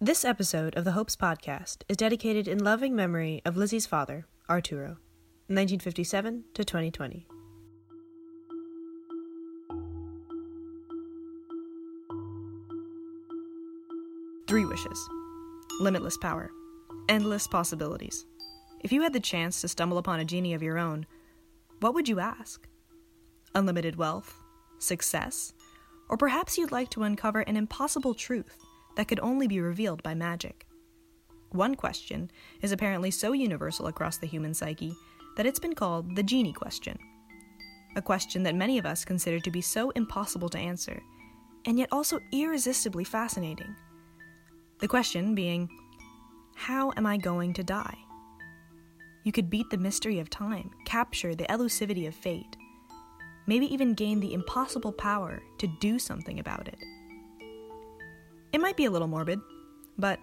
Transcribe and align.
This 0.00 0.24
episode 0.24 0.74
of 0.74 0.84
the 0.84 0.90
Hopes 0.90 1.14
Podcast 1.14 1.84
is 1.88 1.96
dedicated 1.96 2.48
in 2.48 2.58
loving 2.58 2.96
memory 2.96 3.40
of 3.44 3.56
Lizzie's 3.56 3.86
father, 3.86 4.26
Arturo, 4.50 4.98
1957 5.46 6.44
to 6.52 6.64
2020. 6.64 7.28
Three 14.48 14.64
wishes 14.64 15.08
limitless 15.78 16.16
power, 16.16 16.50
endless 17.08 17.46
possibilities. 17.46 18.26
If 18.80 18.90
you 18.90 19.02
had 19.02 19.12
the 19.12 19.20
chance 19.20 19.60
to 19.60 19.68
stumble 19.68 19.98
upon 19.98 20.18
a 20.18 20.24
genie 20.24 20.54
of 20.54 20.62
your 20.62 20.76
own, 20.76 21.06
what 21.78 21.94
would 21.94 22.08
you 22.08 22.18
ask? 22.18 22.66
Unlimited 23.54 23.94
wealth? 23.94 24.42
Success? 24.80 25.54
Or 26.10 26.16
perhaps 26.16 26.58
you'd 26.58 26.72
like 26.72 26.90
to 26.90 27.04
uncover 27.04 27.40
an 27.42 27.56
impossible 27.56 28.12
truth 28.12 28.63
that 28.96 29.08
could 29.08 29.20
only 29.20 29.46
be 29.48 29.60
revealed 29.60 30.02
by 30.02 30.14
magic. 30.14 30.66
One 31.50 31.74
question 31.74 32.30
is 32.62 32.72
apparently 32.72 33.10
so 33.10 33.32
universal 33.32 33.86
across 33.86 34.16
the 34.16 34.26
human 34.26 34.54
psyche 34.54 34.94
that 35.36 35.46
it's 35.46 35.60
been 35.60 35.74
called 35.74 36.16
the 36.16 36.22
genie 36.22 36.52
question. 36.52 36.98
A 37.96 38.02
question 38.02 38.42
that 38.42 38.56
many 38.56 38.78
of 38.78 38.86
us 38.86 39.04
consider 39.04 39.38
to 39.40 39.50
be 39.50 39.60
so 39.60 39.90
impossible 39.90 40.48
to 40.48 40.58
answer, 40.58 41.00
and 41.64 41.78
yet 41.78 41.88
also 41.92 42.18
irresistibly 42.32 43.04
fascinating. 43.04 43.74
The 44.80 44.88
question 44.88 45.34
being, 45.34 45.68
how 46.56 46.92
am 46.96 47.06
I 47.06 47.16
going 47.16 47.52
to 47.54 47.62
die? 47.62 47.96
You 49.24 49.32
could 49.32 49.48
beat 49.48 49.70
the 49.70 49.78
mystery 49.78 50.18
of 50.18 50.28
time, 50.28 50.70
capture 50.84 51.34
the 51.34 51.44
elusivity 51.44 52.06
of 52.06 52.14
fate, 52.14 52.56
maybe 53.46 53.72
even 53.72 53.94
gain 53.94 54.20
the 54.20 54.34
impossible 54.34 54.92
power 54.92 55.40
to 55.58 55.66
do 55.80 55.98
something 55.98 56.40
about 56.40 56.68
it. 56.68 56.78
It 58.54 58.60
might 58.60 58.76
be 58.76 58.84
a 58.84 58.90
little 58.90 59.08
morbid, 59.08 59.40
but 59.98 60.20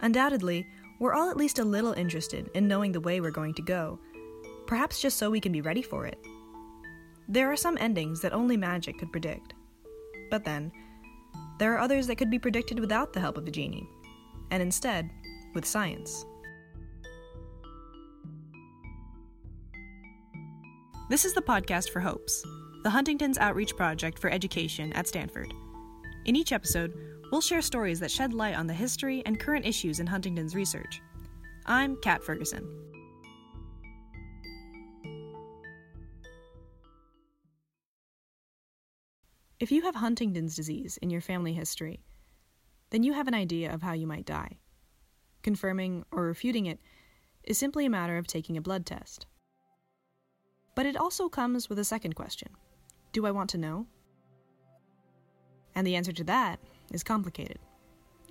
undoubtedly, 0.00 0.66
we're 0.98 1.14
all 1.14 1.30
at 1.30 1.36
least 1.36 1.60
a 1.60 1.64
little 1.64 1.92
interested 1.92 2.50
in 2.54 2.66
knowing 2.66 2.90
the 2.90 3.00
way 3.00 3.20
we're 3.20 3.30
going 3.30 3.54
to 3.54 3.62
go, 3.62 4.00
perhaps 4.66 5.00
just 5.00 5.16
so 5.16 5.30
we 5.30 5.38
can 5.38 5.52
be 5.52 5.60
ready 5.60 5.80
for 5.80 6.04
it. 6.04 6.18
There 7.28 7.52
are 7.52 7.56
some 7.56 7.78
endings 7.78 8.20
that 8.22 8.32
only 8.32 8.56
magic 8.56 8.98
could 8.98 9.12
predict. 9.12 9.54
But 10.28 10.44
then, 10.44 10.72
there 11.60 11.72
are 11.72 11.78
others 11.78 12.08
that 12.08 12.16
could 12.16 12.30
be 12.30 12.38
predicted 12.40 12.80
without 12.80 13.12
the 13.12 13.20
help 13.20 13.38
of 13.38 13.44
the 13.44 13.52
genie, 13.52 13.88
and 14.50 14.60
instead, 14.60 15.08
with 15.54 15.64
science. 15.64 16.26
This 21.08 21.24
is 21.24 21.32
the 21.32 21.42
podcast 21.42 21.90
for 21.90 22.00
Hopes, 22.00 22.44
the 22.82 22.90
Huntington's 22.90 23.38
Outreach 23.38 23.76
Project 23.76 24.18
for 24.18 24.30
Education 24.30 24.92
at 24.94 25.06
Stanford. 25.06 25.54
In 26.24 26.34
each 26.34 26.50
episode, 26.50 26.92
we'll 27.30 27.40
share 27.40 27.62
stories 27.62 28.00
that 28.00 28.10
shed 28.10 28.32
light 28.32 28.56
on 28.56 28.66
the 28.66 28.74
history 28.74 29.22
and 29.26 29.38
current 29.38 29.66
issues 29.66 30.00
in 30.00 30.06
Huntington's 30.06 30.54
research. 30.54 31.00
I'm 31.66 31.96
Cat 31.96 32.22
Fergesen. 32.22 32.66
If 39.60 39.72
you 39.72 39.82
have 39.82 39.96
Huntington's 39.96 40.54
disease 40.54 40.98
in 41.02 41.10
your 41.10 41.20
family 41.20 41.52
history, 41.52 42.00
then 42.90 43.02
you 43.02 43.12
have 43.12 43.28
an 43.28 43.34
idea 43.34 43.74
of 43.74 43.82
how 43.82 43.92
you 43.92 44.06
might 44.06 44.24
die. 44.24 44.58
Confirming 45.42 46.04
or 46.12 46.22
refuting 46.24 46.66
it 46.66 46.78
is 47.42 47.58
simply 47.58 47.84
a 47.84 47.90
matter 47.90 48.18
of 48.18 48.26
taking 48.26 48.56
a 48.56 48.62
blood 48.62 48.86
test. 48.86 49.26
But 50.74 50.86
it 50.86 50.96
also 50.96 51.28
comes 51.28 51.68
with 51.68 51.78
a 51.78 51.84
second 51.84 52.14
question 52.14 52.50
Do 53.12 53.26
I 53.26 53.32
want 53.32 53.50
to 53.50 53.58
know? 53.58 53.86
And 55.74 55.86
the 55.86 55.96
answer 55.96 56.12
to 56.12 56.24
that 56.24 56.60
is 56.92 57.02
complicated, 57.02 57.58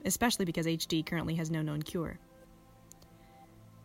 especially 0.05 0.45
because 0.45 0.65
HD 0.65 1.05
currently 1.05 1.35
has 1.35 1.51
no 1.51 1.61
known 1.61 1.81
cure. 1.81 2.19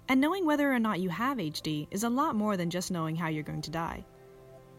And 0.09 0.21
knowing 0.21 0.45
whether 0.45 0.73
or 0.73 0.79
not 0.79 1.01
you 1.01 1.09
have 1.11 1.39
HD 1.39 1.87
is 1.91 2.05
a 2.05 2.11
lot 2.11 2.35
more 2.35 2.57
than 2.57 2.71
just 2.71 2.91
knowing 2.91 3.17
how 3.17 3.29
you're 3.29 3.43
going 3.43 3.63
to 3.63 3.71
die. 3.71 4.05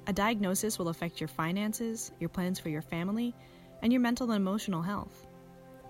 A 0.06 0.14
diagnosis 0.14 0.78
will 0.78 0.90
affect 0.90 1.22
your 1.22 1.30
finances, 1.30 2.12
your 2.20 2.30
plans 2.30 2.60
for 2.60 2.70
your 2.70 2.82
family, 2.82 3.34
and 3.82 3.92
your 3.92 4.02
mental 4.02 4.32
and 4.32 4.38
emotional 4.38 4.82
health. 4.82 5.26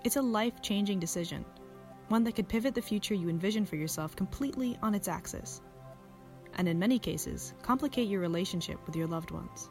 It's 0.04 0.16
a 0.16 0.22
life 0.22 0.62
changing 0.62 1.00
decision, 1.00 1.44
one 2.08 2.24
that 2.24 2.36
could 2.36 2.48
pivot 2.48 2.74
the 2.74 2.82
future 2.82 3.14
you 3.14 3.28
envision 3.28 3.64
for 3.64 3.76
yourself 3.76 4.14
completely 4.14 4.78
on 4.82 4.94
its 4.94 5.08
axis, 5.08 5.60
and 6.56 6.68
in 6.68 6.78
many 6.78 6.98
cases, 6.98 7.54
complicate 7.62 8.08
your 8.08 8.20
relationship 8.20 8.78
with 8.86 8.96
your 8.96 9.06
loved 9.06 9.30
ones. 9.30 9.70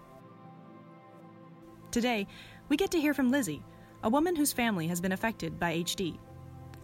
Today, 1.92 2.28
we 2.70 2.78
get 2.78 2.92
to 2.92 3.00
hear 3.00 3.14
from 3.14 3.32
Lizzie, 3.32 3.64
a 4.04 4.10
woman 4.10 4.36
whose 4.36 4.54
family 4.54 4.88
has 4.88 5.02
been 5.02 5.14
affected 5.14 5.60
by 5.60 5.78
HD. 5.78 6.18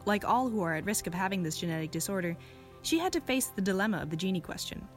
Like 0.05 0.25
all 0.25 0.49
who 0.49 0.61
are 0.63 0.75
at 0.75 0.85
risk 0.85 1.05
of 1.05 1.13
having 1.13 1.43
this 1.43 1.57
genetic 1.57 1.91
disorder, 1.91 2.35
she 2.81 2.97
had 2.97 3.13
to 3.13 3.21
face 3.21 3.47
the 3.47 3.61
dilemma 3.61 3.97
of 3.97 4.09
the 4.09 4.15
genie 4.15 4.41
question. 4.41 4.87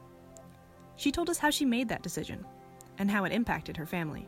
She 0.95 1.11
told 1.11 1.29
us 1.29 1.37
how 1.37 1.49
she 1.49 1.65
made 1.65 1.89
that 1.89 2.01
decision 2.01 2.45
and 2.97 3.11
how 3.11 3.25
it 3.25 3.33
impacted 3.33 3.75
her 3.75 3.85
family. 3.85 4.27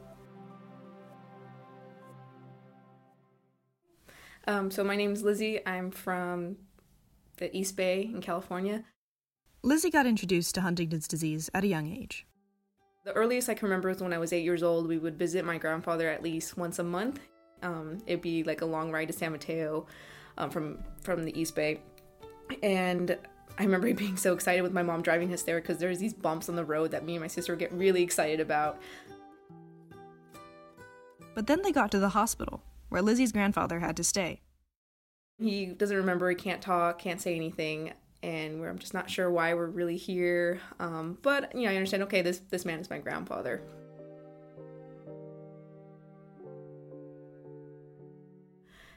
Um, 4.47 4.69
so 4.69 4.83
my 4.83 4.95
name's 4.95 5.23
Lizzie. 5.23 5.65
I'm 5.65 5.89
from 5.89 6.57
the 7.37 7.55
East 7.55 7.77
Bay 7.77 8.11
in 8.13 8.21
California. 8.21 8.83
Lizzie 9.63 9.89
got 9.89 10.05
introduced 10.05 10.53
to 10.55 10.61
Huntington's 10.61 11.07
disease 11.07 11.49
at 11.53 11.63
a 11.63 11.67
young 11.67 11.87
age. 11.87 12.27
The 13.05 13.13
earliest 13.13 13.49
I 13.49 13.53
can 13.53 13.67
remember 13.67 13.89
is 13.89 14.01
when 14.01 14.13
I 14.13 14.17
was 14.17 14.33
eight 14.33 14.43
years 14.43 14.63
old. 14.63 14.87
We 14.87 14.97
would 14.97 15.17
visit 15.17 15.45
my 15.45 15.57
grandfather 15.57 16.09
at 16.09 16.21
least 16.21 16.57
once 16.57 16.77
a 16.77 16.83
month. 16.83 17.19
Um, 17.61 17.99
it'd 18.05 18.21
be 18.21 18.43
like 18.43 18.61
a 18.61 18.65
long 18.65 18.91
ride 18.91 19.07
to 19.07 19.13
San 19.13 19.31
Mateo 19.31 19.87
um, 20.37 20.49
from 20.49 20.79
from 21.01 21.23
the 21.23 21.39
East 21.39 21.55
Bay, 21.55 21.79
and 22.61 23.17
I 23.57 23.63
remember 23.63 23.93
being 23.93 24.17
so 24.17 24.33
excited 24.33 24.61
with 24.61 24.73
my 24.73 24.83
mom 24.83 25.01
driving 25.01 25.33
us 25.33 25.43
there 25.43 25.61
because 25.61 25.77
there's 25.77 25.99
these 25.99 26.13
bumps 26.13 26.49
on 26.49 26.55
the 26.55 26.65
road 26.65 26.91
that 26.91 27.05
me 27.05 27.15
and 27.15 27.21
my 27.21 27.27
sister 27.27 27.55
get 27.55 27.71
really 27.71 28.03
excited 28.03 28.39
about. 28.39 28.81
But 31.33 31.47
then 31.47 31.61
they 31.61 31.71
got 31.71 31.91
to 31.91 31.99
the 31.99 32.09
hospital, 32.09 32.63
where 32.89 33.01
Lizzie's 33.01 33.31
grandfather 33.31 33.79
had 33.79 33.97
to 33.97 34.03
stay. 34.03 34.41
He 35.37 35.65
doesn't 35.65 35.97
remember, 35.97 36.29
he 36.29 36.35
can't 36.35 36.61
talk, 36.61 36.97
can't 36.97 37.19
say 37.19 37.35
anything, 37.35 37.91
and 38.23 38.63
I'm 38.63 38.79
just 38.79 38.93
not 38.93 39.09
sure 39.09 39.29
why 39.29 39.53
we're 39.53 39.67
really 39.67 39.97
here. 39.97 40.61
Um, 40.79 41.17
but 41.21 41.53
you 41.53 41.63
know, 41.63 41.71
I 41.71 41.75
understand. 41.75 42.03
Okay, 42.03 42.21
this 42.21 42.39
this 42.49 42.65
man 42.65 42.79
is 42.79 42.89
my 42.89 42.99
grandfather. 42.99 43.61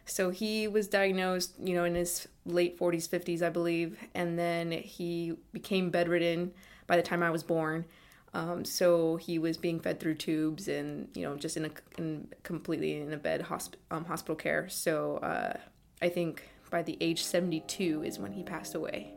So 0.09 0.31
he 0.31 0.69
was 0.69 0.89
diagnosed, 0.89 1.55
you 1.63 1.75
know, 1.75 1.85
in 1.85 1.95
his 1.95 2.27
late 2.47 2.79
40s, 2.79 3.09
50s, 3.09 3.43
I 3.43 3.51
believe, 3.51 3.99
and 4.15 4.39
then 4.39 4.73
he 4.73 5.35
became 5.53 5.91
bedridden 5.91 6.53
by 6.87 6.97
the 6.97 7.03
time 7.03 7.23
I 7.23 7.31
was 7.31 7.43
born. 7.43 7.85
Um, 8.33 8.65
so 8.65 9.17
he 9.17 9.39
was 9.39 9.59
being 9.59 9.81
fed 9.81 10.01
through 10.01 10.15
tubes 10.15 10.67
and, 10.67 11.09
you 11.15 11.23
know, 11.23 11.37
just 11.37 11.57
in 11.57 11.67
a 11.67 11.71
in 11.99 12.29
completely 12.43 13.01
in 13.01 13.13
a 13.13 13.17
bed 13.19 13.43
hosp- 13.43 13.75
um, 13.91 14.07
hospital 14.07 14.35
care. 14.35 14.69
So 14.69 15.19
uh, 15.19 15.59
I 16.01 16.09
think 16.09 16.43
by 16.71 16.83
the 16.83 16.97
age 17.01 17.25
72 17.25 18.03
is 18.05 18.19
when 18.19 18.33
he 18.33 18.43
passed 18.43 18.75
away. 18.75 19.13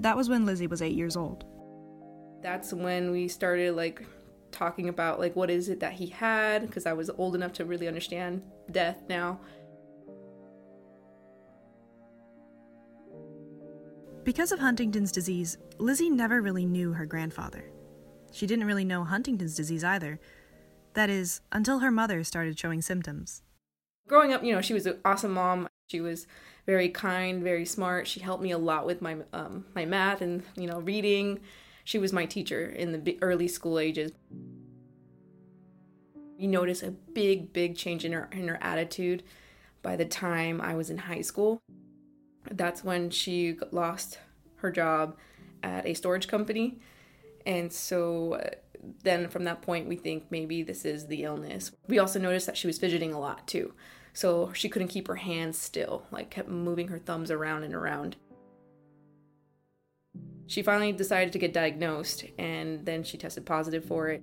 That 0.00 0.16
was 0.16 0.28
when 0.28 0.44
Lizzie 0.44 0.66
was 0.66 0.82
eight 0.82 0.94
years 0.96 1.16
old. 1.16 1.44
That's 2.42 2.72
when 2.72 3.10
we 3.10 3.28
started 3.28 3.74
like 3.74 4.04
talking 4.52 4.88
about 4.88 5.20
like 5.20 5.36
what 5.36 5.50
is 5.50 5.68
it 5.68 5.80
that 5.80 5.94
he 5.94 6.06
had 6.06 6.66
because 6.66 6.86
I 6.86 6.92
was 6.92 7.10
old 7.10 7.34
enough 7.34 7.52
to 7.54 7.64
really 7.64 7.88
understand 7.88 8.42
death 8.70 9.02
now. 9.08 9.40
Because 14.24 14.50
of 14.50 14.58
Huntington's 14.58 15.12
disease, 15.12 15.56
Lizzie 15.78 16.10
never 16.10 16.42
really 16.42 16.66
knew 16.66 16.92
her 16.92 17.06
grandfather. 17.06 17.70
She 18.32 18.46
didn't 18.46 18.66
really 18.66 18.84
know 18.84 19.04
Huntington's 19.04 19.54
disease 19.54 19.84
either. 19.84 20.18
That 20.94 21.10
is, 21.10 21.42
until 21.52 21.78
her 21.78 21.92
mother 21.92 22.24
started 22.24 22.58
showing 22.58 22.82
symptoms. 22.82 23.42
Growing 24.08 24.32
up, 24.32 24.42
you 24.42 24.52
know, 24.52 24.60
she 24.60 24.74
was 24.74 24.86
an 24.86 24.98
awesome 25.04 25.32
mom. 25.32 25.68
She 25.86 26.00
was 26.00 26.26
very 26.66 26.88
kind, 26.88 27.42
very 27.42 27.64
smart. 27.64 28.08
She 28.08 28.18
helped 28.18 28.42
me 28.42 28.50
a 28.50 28.58
lot 28.58 28.84
with 28.84 29.00
my 29.00 29.16
um, 29.32 29.66
my 29.74 29.84
math 29.84 30.20
and 30.20 30.42
you 30.56 30.66
know 30.66 30.80
reading. 30.80 31.38
She 31.86 32.00
was 32.00 32.12
my 32.12 32.26
teacher 32.26 32.68
in 32.68 33.04
the 33.04 33.16
early 33.22 33.46
school 33.46 33.78
ages. 33.78 34.10
You 36.36 36.48
notice 36.48 36.82
a 36.82 36.90
big, 36.90 37.52
big 37.52 37.76
change 37.76 38.04
in 38.04 38.10
her 38.10 38.28
in 38.32 38.48
her 38.48 38.58
attitude 38.60 39.22
by 39.82 39.94
the 39.94 40.04
time 40.04 40.60
I 40.60 40.74
was 40.74 40.90
in 40.90 40.98
high 40.98 41.20
school. 41.20 41.62
That's 42.50 42.82
when 42.82 43.10
she 43.10 43.56
lost 43.70 44.18
her 44.56 44.72
job 44.72 45.16
at 45.62 45.86
a 45.86 45.94
storage 45.94 46.26
company, 46.26 46.80
and 47.46 47.72
so 47.72 48.32
uh, 48.34 48.50
then 49.04 49.28
from 49.28 49.44
that 49.44 49.62
point 49.62 49.86
we 49.86 49.94
think 49.94 50.24
maybe 50.28 50.64
this 50.64 50.84
is 50.84 51.06
the 51.06 51.22
illness. 51.22 51.70
We 51.86 52.00
also 52.00 52.18
noticed 52.18 52.46
that 52.46 52.56
she 52.56 52.66
was 52.66 52.78
fidgeting 52.78 53.12
a 53.12 53.20
lot 53.20 53.46
too. 53.46 53.74
So 54.12 54.52
she 54.54 54.68
couldn't 54.68 54.88
keep 54.88 55.06
her 55.06 55.16
hands 55.16 55.56
still, 55.56 56.06
like 56.10 56.30
kept 56.30 56.48
moving 56.48 56.88
her 56.88 56.98
thumbs 56.98 57.30
around 57.30 57.62
and 57.62 57.74
around. 57.74 58.16
She 60.46 60.62
finally 60.62 60.92
decided 60.92 61.32
to 61.32 61.38
get 61.38 61.52
diagnosed 61.52 62.24
and 62.38 62.84
then 62.86 63.02
she 63.02 63.16
tested 63.18 63.44
positive 63.44 63.84
for 63.84 64.08
it. 64.08 64.22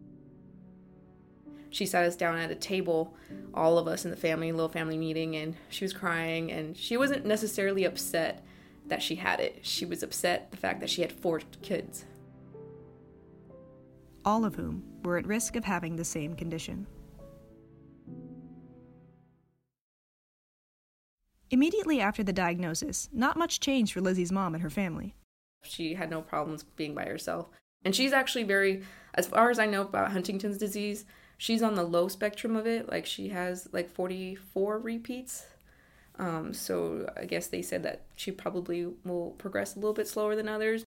she 1.70 1.86
sat 1.86 2.06
us 2.06 2.16
down 2.16 2.38
at 2.38 2.52
a 2.52 2.56
table, 2.56 3.16
all 3.54 3.78
of 3.78 3.88
us 3.88 4.06
in 4.06 4.12
the 4.12 4.18
family, 4.18 4.52
little 4.52 4.70
family 4.70 4.98
meeting, 4.98 5.36
and 5.36 5.56
she 5.70 5.84
was 5.84 5.92
crying. 5.92 6.52
And 6.52 6.78
she 6.78 6.98
wasn't 6.98 7.26
necessarily 7.26 7.84
upset 7.84 8.46
that 8.88 9.02
she 9.02 9.16
had 9.16 9.40
it. 9.40 9.60
She 9.64 9.86
was 9.86 10.04
upset 10.04 10.52
the 10.52 10.58
fact 10.58 10.80
that 10.82 10.90
she 10.90 11.02
had 11.02 11.12
four 11.12 11.42
kids. 11.62 12.06
All 14.24 14.46
of 14.46 14.56
whom 14.56 14.84
were 15.04 15.18
at 15.18 15.26
risk 15.26 15.56
of 15.56 15.66
having 15.66 15.96
the 15.96 16.06
same 16.06 16.36
condition. 16.36 16.88
Immediately 21.50 22.00
after 22.00 22.24
the 22.24 22.34
diagnosis, 22.34 23.10
not 23.12 23.38
much 23.38 23.60
changed 23.60 23.94
for 23.94 24.02
Lizzie's 24.02 24.32
mom 24.32 24.54
and 24.54 24.64
her 24.64 24.70
family. 24.70 25.16
She 25.64 25.96
had 25.96 26.10
no 26.10 26.22
problems 26.22 26.64
being 26.64 26.94
by 26.94 27.06
herself. 27.06 27.48
And 27.86 27.96
she's 27.96 28.14
actually 28.14 28.44
very, 28.44 28.84
as 29.14 29.28
far 29.28 29.50
as 29.50 29.60
I 29.60 29.66
know 29.66 29.82
about 29.82 30.12
Huntington's 30.12 30.58
disease, 30.58 31.06
she's 31.38 31.62
on 31.62 31.76
the 31.76 31.84
low 31.84 32.08
spectrum 32.08 32.56
of 32.56 32.68
it. 32.68 32.90
Like 32.90 33.06
she 33.06 33.30
has 33.30 33.68
like 33.72 33.90
44 33.90 34.80
repeats. 34.80 35.46
Um, 36.20 36.54
so 36.54 37.12
I 37.18 37.26
guess 37.26 37.48
they 37.48 37.62
said 37.62 37.84
that 37.84 38.04
she 38.16 38.32
probably 38.32 38.88
will 39.04 39.32
progress 39.32 39.76
a 39.76 39.80
little 39.80 39.94
bit 39.94 40.08
slower 40.08 40.36
than 40.36 40.48
others. 40.48 40.86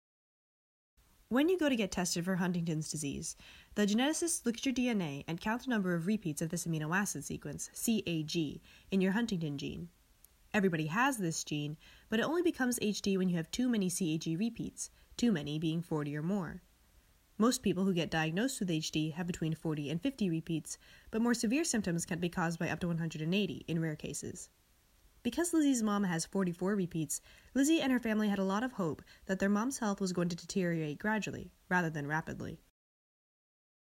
When 1.31 1.49
you 1.49 1.59
go 1.59 1.69
to 1.69 1.77
get 1.77 1.91
tested 1.91 2.25
for 2.25 2.37
Huntington's 2.37 2.91
disease, 2.91 3.35
the 3.75 3.87
geneticist 3.87 4.45
looks 4.45 4.61
at 4.61 4.67
your 4.67 4.75
DNA 4.75 5.25
and 5.27 5.41
counts 5.41 5.65
the 5.65 5.71
number 5.71 5.95
of 5.95 6.07
repeats 6.07 6.43
of 6.43 6.51
this 6.51 6.67
amino 6.67 6.95
acid 6.95 7.25
sequence, 7.25 7.71
CAG, 7.75 8.61
in 8.91 9.01
your 9.01 9.13
Huntington 9.13 9.59
gene. 9.59 9.89
Everybody 10.53 10.87
has 10.87 11.17
this 11.17 11.43
gene, 11.43 11.77
but 12.15 12.21
it 12.21 12.27
only 12.27 12.43
becomes 12.43 12.79
HD 12.79 13.19
when 13.19 13.29
you 13.29 13.37
have 13.37 13.51
too 13.51 13.69
many 13.69 13.91
CAG 13.91 14.39
repeats, 14.39 14.89
too 15.17 15.33
many 15.33 15.59
being 15.59 15.83
40 15.83 16.17
or 16.17 16.23
more. 16.23 16.63
Most 17.39 17.61
people 17.61 17.85
who 17.85 17.93
get 17.93 18.09
diagnosed 18.09 18.61
with 18.61 18.69
HD 18.69 19.13
have 19.15 19.27
between 19.27 19.53
40 19.53 19.91
and 19.91 20.01
50 20.01 20.31
repeats, 20.31 20.79
but 21.11 21.21
more 21.21 21.35
severe 21.35 21.65
symptoms 21.65 22.07
can 22.07 22.21
be 22.21 22.29
caused 22.29 22.61
by 22.61 22.69
up 22.69 22.79
to 22.79 22.87
180 22.87 23.65
in 23.67 23.81
rare 23.81 23.97
cases. 23.97 24.49
Because 25.25 25.53
Lizzie's 25.53 25.83
mom 25.83 26.05
has 26.05 26.25
44 26.25 26.77
repeats, 26.77 27.21
Lizzie 27.53 27.81
and 27.81 27.91
her 27.91 27.99
family 27.99 28.29
had 28.29 28.39
a 28.39 28.45
lot 28.45 28.63
of 28.63 28.71
hope 28.71 29.03
that 29.27 29.41
their 29.41 29.49
mom's 29.49 29.79
health 29.79 30.01
was 30.01 30.13
going 30.13 30.29
to 30.29 30.37
deteriorate 30.37 31.01
gradually, 31.01 31.51
rather 31.69 31.91
than 31.91 32.07
rapidly. 32.07 32.61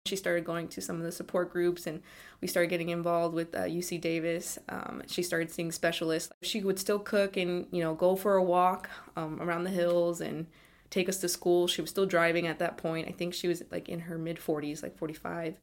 She 0.04 0.16
started 0.16 0.44
going 0.44 0.68
to 0.68 0.80
some 0.80 0.96
of 0.96 1.02
the 1.02 1.12
support 1.12 1.50
groups 1.52 1.86
and 1.86 2.02
we 2.40 2.48
started 2.48 2.68
getting 2.68 2.88
involved 2.88 3.34
with 3.34 3.54
uh, 3.54 3.60
UC 3.66 3.98
Davis. 3.98 4.58
Um, 4.68 5.02
she 5.06 5.22
started 5.22 5.50
seeing 5.50 5.70
specialists. 5.70 6.32
She 6.42 6.62
would 6.62 6.78
still 6.78 6.98
cook 6.98 7.36
and, 7.36 7.66
you 7.70 7.82
know, 7.82 7.94
go 7.94 8.16
for 8.16 8.34
a 8.36 8.42
walk 8.42 8.90
um, 9.16 9.40
around 9.40 9.64
the 9.64 9.70
hills 9.70 10.20
and 10.20 10.46
take 10.90 11.08
us 11.08 11.18
to 11.18 11.28
school. 11.28 11.68
She 11.68 11.80
was 11.80 11.90
still 11.90 12.06
driving 12.06 12.46
at 12.48 12.58
that 12.58 12.76
point. 12.76 13.08
I 13.08 13.12
think 13.12 13.32
she 13.32 13.46
was 13.48 13.62
like 13.70 13.88
in 13.88 14.00
her 14.00 14.18
mid 14.18 14.38
40s, 14.40 14.82
like 14.82 14.96
45. 14.98 15.56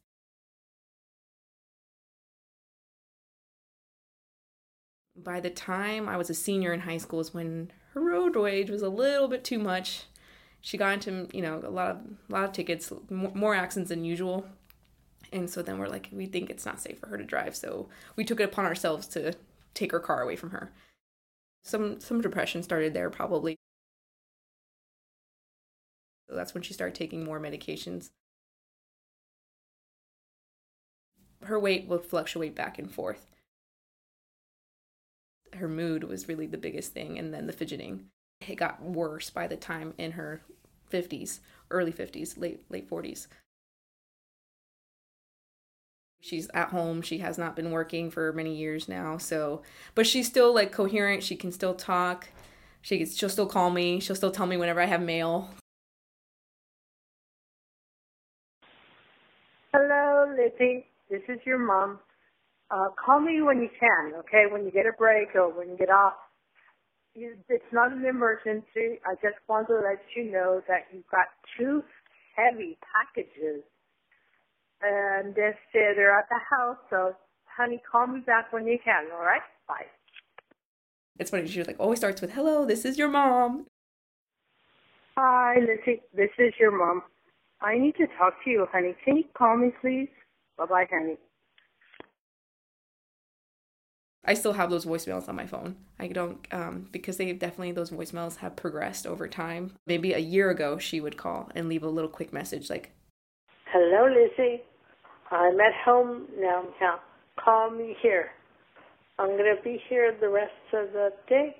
By 5.14 5.38
the 5.38 5.50
time 5.50 6.08
I 6.08 6.16
was 6.16 6.30
a 6.30 6.34
senior 6.34 6.72
in 6.72 6.80
high 6.80 6.96
school 6.98 7.20
is 7.20 7.32
when 7.32 7.70
her 7.94 8.00
road 8.00 8.34
rage 8.34 8.70
was 8.70 8.82
a 8.82 8.88
little 8.88 9.28
bit 9.28 9.44
too 9.44 9.60
much. 9.60 10.06
She 10.60 10.76
got 10.76 10.92
into, 10.92 11.28
you 11.32 11.42
know, 11.42 11.60
a 11.64 11.70
lot 11.70 11.90
of 11.90 11.96
a 12.28 12.32
lot 12.32 12.44
of 12.44 12.52
tickets, 12.52 12.92
more 13.10 13.54
accidents 13.54 13.88
than 13.88 14.04
usual. 14.04 14.46
And 15.32 15.48
so 15.48 15.62
then 15.62 15.78
we're 15.78 15.88
like, 15.88 16.08
we 16.12 16.26
think 16.26 16.50
it's 16.50 16.66
not 16.66 16.80
safe 16.80 16.98
for 16.98 17.06
her 17.08 17.16
to 17.18 17.24
drive, 17.24 17.54
so 17.56 17.88
we 18.16 18.24
took 18.24 18.40
it 18.40 18.44
upon 18.44 18.66
ourselves 18.66 19.06
to 19.08 19.34
take 19.74 19.92
her 19.92 20.00
car 20.00 20.22
away 20.22 20.36
from 20.36 20.50
her. 20.50 20.72
Some 21.64 22.00
some 22.00 22.20
depression 22.20 22.62
started 22.62 22.94
there 22.94 23.10
probably. 23.10 23.56
So 26.28 26.36
that's 26.36 26.54
when 26.54 26.62
she 26.62 26.74
started 26.74 26.94
taking 26.94 27.24
more 27.24 27.40
medications. 27.40 28.10
Her 31.42 31.58
weight 31.58 31.88
would 31.88 32.04
fluctuate 32.04 32.54
back 32.54 32.78
and 32.78 32.90
forth. 32.90 33.26
Her 35.54 35.68
mood 35.68 36.04
was 36.04 36.28
really 36.28 36.46
the 36.46 36.58
biggest 36.58 36.92
thing, 36.92 37.18
and 37.18 37.32
then 37.34 37.46
the 37.46 37.52
fidgeting. 37.52 38.10
It 38.46 38.56
got 38.56 38.82
worse 38.82 39.30
by 39.30 39.46
the 39.46 39.56
time 39.56 39.94
in 39.98 40.12
her 40.12 40.40
50s, 40.90 41.40
early 41.70 41.92
50s, 41.92 42.38
late 42.38 42.64
late 42.70 42.88
40s. 42.88 43.26
She's 46.22 46.50
at 46.52 46.68
home. 46.68 47.00
She 47.00 47.18
has 47.18 47.38
not 47.38 47.56
been 47.56 47.70
working 47.70 48.10
for 48.10 48.32
many 48.32 48.54
years 48.54 48.88
now. 48.88 49.18
So, 49.18 49.62
but 49.94 50.06
she's 50.06 50.26
still 50.26 50.54
like 50.54 50.72
coherent. 50.72 51.22
She 51.22 51.36
can 51.36 51.52
still 51.52 51.74
talk. 51.74 52.28
She 52.82 53.04
she'll 53.06 53.28
still 53.28 53.46
call 53.46 53.70
me. 53.70 54.00
She'll 54.00 54.16
still 54.16 54.30
tell 54.30 54.46
me 54.46 54.56
whenever 54.56 54.80
I 54.80 54.86
have 54.86 55.02
mail. 55.02 55.50
Hello, 59.72 60.34
Lizzie. 60.36 60.86
This 61.08 61.22
is 61.28 61.38
your 61.44 61.58
mom. 61.58 62.00
Uh, 62.70 62.88
call 63.04 63.20
me 63.20 63.40
when 63.42 63.60
you 63.60 63.68
can, 63.78 64.14
okay? 64.18 64.44
When 64.50 64.64
you 64.64 64.70
get 64.70 64.86
a 64.86 64.92
break 64.92 65.34
or 65.34 65.48
when 65.48 65.70
you 65.70 65.76
get 65.76 65.90
off. 65.90 66.14
You, 67.14 67.34
it's 67.48 67.64
not 67.72 67.92
an 67.92 68.04
emergency. 68.04 69.00
I 69.04 69.14
just 69.22 69.36
want 69.48 69.66
to 69.68 69.74
let 69.74 69.98
you 70.16 70.30
know 70.30 70.62
that 70.68 70.86
you've 70.92 71.08
got 71.10 71.26
two 71.58 71.82
heavy 72.36 72.78
packages. 72.94 73.62
And 74.82 75.34
they're, 75.34 75.58
they're 75.74 76.18
at 76.18 76.26
the 76.30 76.38
house, 76.56 76.78
so 76.88 77.14
honey, 77.44 77.82
call 77.90 78.06
me 78.06 78.20
back 78.20 78.52
when 78.52 78.66
you 78.66 78.78
can, 78.82 79.06
all 79.12 79.20
right? 79.20 79.42
Bye. 79.68 79.84
It's 81.18 81.30
funny, 81.30 81.46
she 81.48 81.58
was 81.58 81.66
like, 81.66 81.78
always 81.78 81.98
starts 81.98 82.22
with, 82.22 82.30
hello, 82.30 82.64
this 82.64 82.86
is 82.86 82.96
your 82.96 83.08
mom. 83.08 83.66
Hi, 85.18 85.56
Lizzie. 85.60 86.00
This 86.14 86.30
is 86.38 86.54
your 86.58 86.70
mom. 86.70 87.02
I 87.60 87.76
need 87.76 87.96
to 87.96 88.06
talk 88.18 88.42
to 88.44 88.50
you, 88.50 88.66
honey. 88.72 88.94
Can 89.04 89.18
you 89.18 89.24
call 89.36 89.58
me, 89.58 89.70
please? 89.82 90.08
Bye 90.56 90.64
bye, 90.64 90.86
honey. 90.90 91.18
I 94.30 94.34
still 94.34 94.52
have 94.52 94.70
those 94.70 94.86
voicemails 94.86 95.28
on 95.28 95.34
my 95.34 95.44
phone. 95.44 95.74
I 95.98 96.06
don't, 96.06 96.38
um, 96.52 96.86
because 96.92 97.16
they 97.16 97.32
definitely, 97.32 97.72
those 97.72 97.90
voicemails 97.90 98.36
have 98.36 98.54
progressed 98.54 99.04
over 99.04 99.26
time. 99.26 99.72
Maybe 99.88 100.12
a 100.12 100.18
year 100.18 100.50
ago, 100.50 100.78
she 100.78 101.00
would 101.00 101.16
call 101.16 101.50
and 101.56 101.68
leave 101.68 101.82
a 101.82 101.88
little 101.88 102.08
quick 102.08 102.32
message 102.32 102.70
like, 102.70 102.92
Hello, 103.72 104.06
Lizzie. 104.06 104.62
I'm 105.32 105.58
at 105.58 105.74
home 105.84 106.28
now. 106.38 106.62
Now, 106.80 107.00
call 107.44 107.70
me 107.70 107.96
here. 108.00 108.30
I'm 109.18 109.30
going 109.30 109.52
to 109.56 109.60
be 109.64 109.82
here 109.88 110.16
the 110.20 110.28
rest 110.28 110.52
of 110.74 110.92
the 110.92 111.10
day. 111.28 111.56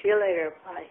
See 0.00 0.08
you 0.08 0.18
later. 0.18 0.54
Bye. 0.64 0.86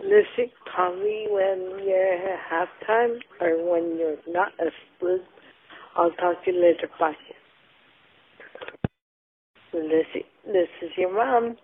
Lizzie, 0.00 0.54
call 0.74 0.96
me 0.96 1.26
when 1.28 1.86
you're 1.86 2.38
half 2.48 2.68
time 2.86 3.18
or 3.42 3.70
when 3.70 3.98
you're 3.98 4.16
not 4.26 4.52
asleep. 4.54 5.22
I'll 5.96 6.12
talk 6.12 6.42
to 6.46 6.50
you 6.50 6.62
later. 6.62 6.88
Bye. 6.98 7.12
Lizzie, 9.72 10.26
this 10.46 10.68
is 10.82 10.90
your 10.96 11.12
mom. 11.14 11.56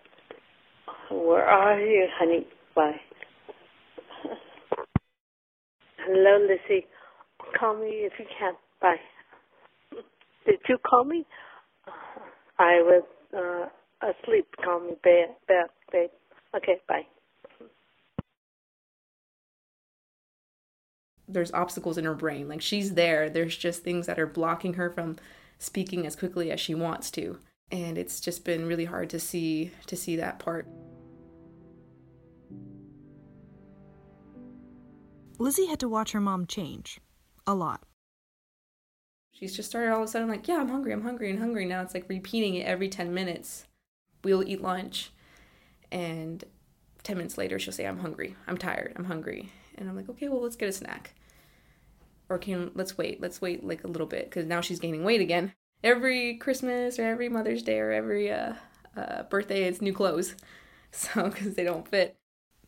Where 1.11 1.45
are 1.45 1.79
you, 1.79 2.07
honey? 2.17 2.47
Bye. 2.75 2.95
Hello, 6.05 6.39
Lizzie. 6.41 6.85
Call 7.59 7.75
me 7.77 8.07
if 8.07 8.13
you 8.19 8.25
can. 8.39 8.53
Bye. 8.81 8.95
Did 10.45 10.59
you 10.69 10.77
call 10.87 11.03
me? 11.03 11.25
I 12.59 12.81
was 12.81 13.03
uh, 13.35 14.07
asleep. 14.07 14.47
Call 14.63 14.79
me, 14.79 14.95
babe. 15.03 15.29
babe, 15.47 15.67
babe. 15.91 16.09
Okay, 16.55 16.77
bye. 16.87 17.05
there's 21.27 21.51
obstacles 21.51 21.97
in 21.97 22.05
her 22.05 22.13
brain. 22.13 22.47
Like 22.47 22.61
she's 22.61 22.93
there. 22.93 23.29
There's 23.29 23.57
just 23.57 23.83
things 23.83 24.05
that 24.07 24.19
are 24.19 24.27
blocking 24.27 24.75
her 24.75 24.89
from 24.89 25.17
speaking 25.59 26.05
as 26.05 26.15
quickly 26.15 26.51
as 26.51 26.59
she 26.59 26.73
wants 26.73 27.11
to. 27.11 27.37
And 27.71 27.97
it's 27.97 28.21
just 28.21 28.45
been 28.45 28.65
really 28.65 28.85
hard 28.85 29.09
to 29.09 29.19
see 29.19 29.71
to 29.87 29.95
see 29.95 30.15
that 30.15 30.39
part. 30.39 30.67
Lizzie 35.39 35.67
had 35.67 35.79
to 35.81 35.89
watch 35.89 36.13
her 36.13 36.21
mom 36.21 36.47
change. 36.47 36.99
A 37.45 37.53
lot. 37.53 37.83
She's 39.31 39.55
just 39.55 39.69
started 39.69 39.91
all 39.91 39.99
of 39.99 40.05
a 40.05 40.07
sudden 40.07 40.27
like, 40.27 40.47
yeah, 40.47 40.57
I'm 40.57 40.69
hungry, 40.69 40.91
I'm 40.91 41.03
hungry, 41.03 41.29
and 41.29 41.39
hungry. 41.39 41.65
Now 41.65 41.81
it's 41.81 41.93
like 41.93 42.09
repeating 42.09 42.55
it 42.55 42.65
every 42.65 42.89
10 42.89 43.13
minutes. 43.13 43.65
We'll 44.23 44.43
eat 44.43 44.61
lunch, 44.61 45.11
and 45.91 46.43
10 47.03 47.17
minutes 47.17 47.37
later, 47.37 47.59
she'll 47.59 47.71
say, 47.71 47.85
I'm 47.85 47.99
hungry, 47.99 48.35
I'm 48.47 48.57
tired, 48.57 48.93
I'm 48.95 49.05
hungry. 49.05 49.49
And 49.77 49.87
I'm 49.87 49.95
like, 49.95 50.09
okay, 50.09 50.27
well, 50.27 50.41
let's 50.41 50.55
get 50.55 50.69
a 50.69 50.73
snack. 50.73 51.13
Or 52.29 52.39
can 52.39 52.71
let's 52.73 52.97
wait, 52.97 53.21
let's 53.21 53.39
wait 53.39 53.63
like 53.63 53.83
a 53.83 53.87
little 53.87 54.07
bit 54.07 54.25
because 54.25 54.45
now 54.45 54.59
she's 54.59 54.79
gaining 54.79 55.03
weight 55.03 55.21
again. 55.21 55.53
Every 55.83 56.35
Christmas 56.35 56.97
or 56.97 57.03
every 57.03 57.29
Mother's 57.29 57.61
Day 57.61 57.79
or 57.79 57.91
every 57.91 58.31
uh, 58.31 58.53
uh, 58.95 59.23
birthday, 59.23 59.63
it's 59.63 59.81
new 59.81 59.93
clothes, 59.93 60.35
so 60.91 61.29
because 61.29 61.53
they 61.53 61.63
don't 61.63 61.87
fit. 61.87 62.15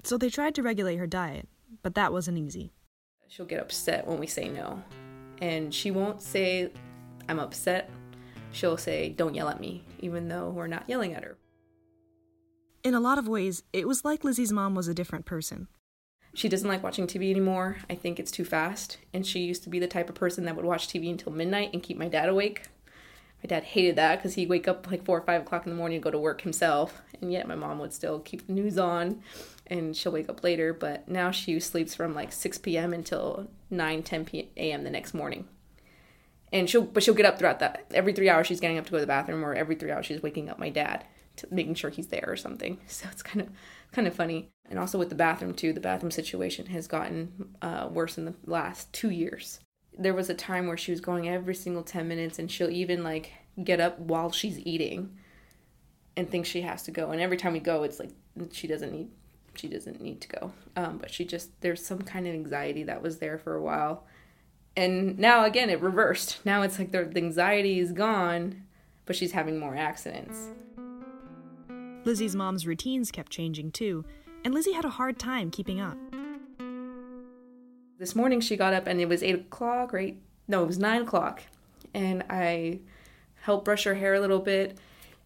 So 0.03 0.17
they 0.17 0.29
tried 0.29 0.55
to 0.55 0.63
regulate 0.63 0.97
her 0.97 1.07
diet, 1.07 1.47
but 1.81 1.95
that 1.95 2.13
wasn't 2.13 2.37
easy. 2.37 2.71
She'll 3.27 3.45
get 3.45 3.61
upset 3.61 4.07
when 4.07 4.19
we 4.19 4.27
say 4.27 4.47
no, 4.47 4.81
and 5.41 5.73
she 5.73 5.91
won't 5.91 6.21
say, 6.21 6.71
"I'm 7.27 7.39
upset." 7.39 7.89
She'll 8.51 8.77
say, 8.77 9.09
"Don't 9.09 9.35
yell 9.35 9.49
at 9.49 9.59
me," 9.59 9.83
even 9.99 10.27
though 10.27 10.49
we're 10.49 10.67
not 10.67 10.87
yelling 10.87 11.13
at 11.13 11.23
her. 11.23 11.37
In 12.83 12.93
a 12.93 12.99
lot 12.99 13.17
of 13.17 13.27
ways, 13.27 13.63
it 13.73 13.87
was 13.87 14.05
like 14.05 14.23
Lizzie's 14.23 14.53
mom 14.53 14.73
was 14.73 14.87
a 14.87 14.93
different 14.93 15.25
person. 15.25 15.67
She 16.33 16.47
doesn't 16.47 16.67
like 16.67 16.83
watching 16.83 17.07
TV 17.07 17.31
anymore. 17.31 17.77
I 17.89 17.95
think 17.95 18.19
it's 18.19 18.31
too 18.31 18.45
fast. 18.45 18.97
And 19.13 19.25
she 19.25 19.39
used 19.39 19.63
to 19.63 19.69
be 19.69 19.79
the 19.79 19.87
type 19.87 20.09
of 20.09 20.15
person 20.15 20.45
that 20.45 20.55
would 20.55 20.65
watch 20.65 20.87
TV 20.87 21.09
until 21.09 21.33
midnight 21.33 21.71
and 21.73 21.83
keep 21.83 21.97
my 21.97 22.07
dad 22.07 22.29
awake. 22.29 22.67
My 23.43 23.47
dad 23.47 23.63
hated 23.63 23.95
that 23.95 24.17
because 24.17 24.35
he'd 24.35 24.49
wake 24.49 24.67
up 24.67 24.89
like 24.91 25.05
four 25.05 25.17
or 25.17 25.21
five 25.21 25.41
o'clock 25.41 25.65
in 25.65 25.71
the 25.71 25.77
morning 25.77 25.95
and 25.95 26.03
go 26.03 26.11
to 26.11 26.19
work 26.19 26.41
himself. 26.41 27.01
And 27.21 27.31
yet 27.31 27.47
my 27.47 27.55
mom 27.55 27.79
would 27.79 27.93
still 27.93 28.19
keep 28.19 28.47
the 28.47 28.53
news 28.53 28.77
on 28.77 29.21
and 29.67 29.95
she'll 29.95 30.11
wake 30.11 30.29
up 30.29 30.43
later. 30.43 30.73
But 30.73 31.07
now 31.07 31.31
she 31.31 31.59
sleeps 31.59 31.95
from 31.95 32.13
like 32.13 32.31
6 32.31 32.57
p.m. 32.59 32.93
until 32.93 33.49
9, 33.69 34.03
10 34.03 34.25
p.m. 34.25 34.83
the 34.83 34.89
next 34.89 35.13
morning. 35.13 35.47
And 36.51 36.69
she'll, 36.69 36.81
but 36.81 37.03
she'll 37.03 37.13
get 37.13 37.27
up 37.27 37.37
throughout 37.37 37.59
that. 37.59 37.85
Every 37.93 38.11
three 38.11 38.29
hours 38.29 38.47
she's 38.47 38.59
getting 38.59 38.77
up 38.77 38.85
to 38.85 38.91
go 38.91 38.97
to 38.97 39.01
the 39.01 39.07
bathroom, 39.07 39.45
or 39.45 39.53
every 39.53 39.75
three 39.75 39.91
hours 39.91 40.07
she's 40.07 40.23
waking 40.23 40.49
up 40.49 40.57
my 40.57 40.69
dad, 40.69 41.05
to, 41.37 41.47
making 41.51 41.75
sure 41.75 41.91
he's 41.91 42.07
there 42.07 42.25
or 42.27 42.35
something. 42.35 42.79
So 42.87 43.07
it's 43.11 43.21
kind 43.21 43.41
of, 43.41 43.49
kind 43.91 44.07
of 44.07 44.15
funny. 44.15 44.49
And 44.67 44.79
also 44.79 44.97
with 44.97 45.09
the 45.09 45.15
bathroom 45.15 45.53
too, 45.53 45.73
the 45.73 45.79
bathroom 45.79 46.09
situation 46.09 46.65
has 46.67 46.87
gotten 46.87 47.55
uh, 47.61 47.87
worse 47.91 48.17
in 48.17 48.25
the 48.25 48.33
last 48.45 48.91
two 48.93 49.11
years 49.11 49.59
there 49.99 50.13
was 50.13 50.29
a 50.29 50.33
time 50.33 50.65
where 50.65 50.77
she 50.77 50.91
was 50.91 51.01
going 51.01 51.27
every 51.27 51.53
single 51.53 51.83
10 51.83 52.07
minutes 52.07 52.39
and 52.39 52.49
she'll 52.49 52.69
even 52.69 53.03
like 53.03 53.33
get 53.61 53.81
up 53.81 53.99
while 53.99 54.31
she's 54.31 54.57
eating 54.59 55.17
and 56.15 56.29
thinks 56.29 56.47
she 56.47 56.61
has 56.61 56.83
to 56.83 56.91
go. 56.91 57.11
And 57.11 57.21
every 57.21 57.37
time 57.37 57.53
we 57.53 57.59
go 57.59 57.83
it's 57.83 57.99
like 57.99 58.11
she 58.51 58.65
doesn't 58.65 58.91
need 58.91 59.09
she 59.55 59.67
doesn't 59.67 59.99
need 59.99 60.21
to 60.21 60.27
go. 60.29 60.53
Um, 60.77 60.97
but 60.99 61.11
she 61.11 61.25
just 61.25 61.59
there's 61.61 61.85
some 61.85 62.01
kind 62.01 62.25
of 62.27 62.33
anxiety 62.33 62.83
that 62.83 63.01
was 63.01 63.17
there 63.17 63.37
for 63.37 63.55
a 63.55 63.61
while. 63.61 64.05
And 64.77 65.19
now 65.19 65.43
again 65.43 65.69
it 65.69 65.81
reversed. 65.81 66.39
Now 66.45 66.61
it's 66.61 66.79
like 66.79 66.91
the, 66.91 67.03
the 67.03 67.19
anxiety 67.19 67.79
is 67.79 67.91
gone 67.91 68.63
but 69.05 69.15
she's 69.15 69.31
having 69.31 69.59
more 69.59 69.75
accidents. 69.75 70.49
Lizzie's 72.05 72.35
mom's 72.35 72.65
routines 72.65 73.11
kept 73.11 73.31
changing 73.31 73.71
too 73.71 74.05
and 74.45 74.53
lizzie 74.53 74.71
had 74.71 74.85
a 74.85 74.89
hard 74.89 75.19
time 75.19 75.51
keeping 75.51 75.81
up 75.81 75.97
this 77.99 78.15
morning 78.15 78.39
she 78.39 78.55
got 78.55 78.73
up 78.73 78.87
and 78.87 78.99
it 78.99 79.09
was 79.09 79.21
eight 79.21 79.35
o'clock, 79.35 79.91
right? 79.93 80.17
No, 80.47 80.63
it 80.63 80.67
was 80.67 80.79
nine 80.79 81.01
o'clock. 81.01 81.43
And 81.93 82.23
I 82.29 82.79
helped 83.41 83.65
brush 83.65 83.83
her 83.83 83.95
hair 83.95 84.13
a 84.13 84.21
little 84.21 84.39
bit. 84.39 84.77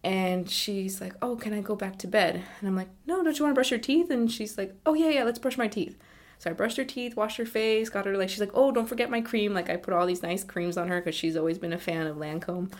And 0.02 0.50
she's 0.50 1.00
like, 1.00 1.14
Oh, 1.22 1.36
can 1.36 1.54
I 1.54 1.60
go 1.60 1.76
back 1.76 1.98
to 2.00 2.08
bed? 2.08 2.42
And 2.58 2.68
I'm 2.68 2.76
like, 2.76 2.88
No, 3.06 3.22
don't 3.22 3.38
you 3.38 3.44
want 3.44 3.52
to 3.52 3.56
brush 3.56 3.70
your 3.70 3.80
teeth? 3.80 4.10
And 4.10 4.30
she's 4.30 4.58
like, 4.58 4.74
Oh, 4.84 4.94
yeah, 4.94 5.08
yeah, 5.08 5.24
let's 5.24 5.38
brush 5.38 5.56
my 5.56 5.68
teeth. 5.68 5.96
So 6.38 6.50
I 6.50 6.52
brushed 6.52 6.76
her 6.76 6.84
teeth, 6.84 7.16
washed 7.16 7.38
her 7.38 7.46
face, 7.46 7.88
got 7.88 8.06
her 8.06 8.18
like, 8.18 8.28
she's 8.28 8.40
like, 8.40 8.50
Oh, 8.54 8.72
don't 8.72 8.88
forget 8.88 9.08
my 9.08 9.20
cream. 9.20 9.54
Like, 9.54 9.70
I 9.70 9.76
put 9.76 9.94
all 9.94 10.04
these 10.04 10.22
nice 10.22 10.42
creams 10.42 10.76
on 10.76 10.88
her 10.88 11.00
because 11.00 11.14
she's 11.14 11.36
always 11.36 11.58
been 11.58 11.72
a 11.72 11.78
fan 11.78 12.06
of 12.08 12.16
Lancome. 12.16 12.72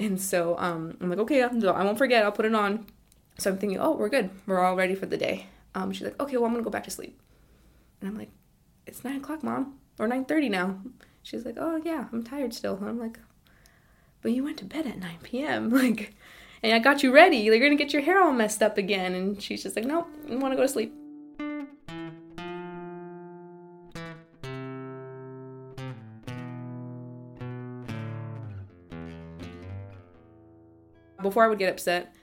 And 0.00 0.20
so 0.20 0.56
um, 0.58 0.96
I'm 1.00 1.10
like, 1.10 1.18
Okay, 1.20 1.42
I 1.42 1.48
won't 1.48 1.98
forget. 1.98 2.24
I'll 2.24 2.32
put 2.32 2.46
it 2.46 2.54
on. 2.54 2.86
So 3.38 3.50
I'm 3.50 3.58
thinking, 3.58 3.78
Oh, 3.78 3.92
we're 3.92 4.08
good. 4.08 4.30
We're 4.46 4.60
all 4.60 4.74
ready 4.74 4.94
for 4.94 5.06
the 5.06 5.18
day. 5.18 5.46
Um, 5.74 5.92
she's 5.92 6.06
like, 6.06 6.20
Okay, 6.20 6.38
well, 6.38 6.46
I'm 6.46 6.52
going 6.52 6.64
to 6.64 6.68
go 6.68 6.72
back 6.72 6.84
to 6.84 6.90
sleep. 6.90 7.20
And 8.00 8.08
I'm 8.08 8.16
like, 8.16 8.30
it's 8.86 9.04
nine 9.04 9.16
o'clock, 9.16 9.42
mom, 9.42 9.78
or 9.98 10.06
nine 10.06 10.24
thirty 10.24 10.48
now. 10.48 10.78
She's 11.22 11.44
like, 11.44 11.56
oh 11.58 11.80
yeah, 11.84 12.06
I'm 12.12 12.22
tired 12.22 12.52
still. 12.52 12.76
And 12.76 12.88
I'm 12.88 12.98
like, 12.98 13.18
but 14.20 14.32
you 14.32 14.44
went 14.44 14.58
to 14.58 14.64
bed 14.64 14.86
at 14.86 14.98
nine 14.98 15.18
p.m. 15.22 15.70
Like, 15.74 16.14
and 16.62 16.72
I 16.72 16.78
got 16.78 17.02
you 17.02 17.12
ready. 17.12 17.38
You're 17.38 17.58
gonna 17.58 17.76
get 17.76 17.92
your 17.92 18.02
hair 18.02 18.22
all 18.22 18.32
messed 18.32 18.62
up 18.62 18.78
again. 18.78 19.14
And 19.14 19.42
she's 19.42 19.62
just 19.62 19.76
like, 19.76 19.84
nope, 19.84 20.08
I 20.30 20.36
want 20.36 20.52
to 20.52 20.56
go 20.56 20.62
to 20.62 20.68
sleep. 20.68 20.94
Before 31.22 31.44
I 31.44 31.48
would 31.48 31.58
get 31.58 31.70
upset, 31.72 32.14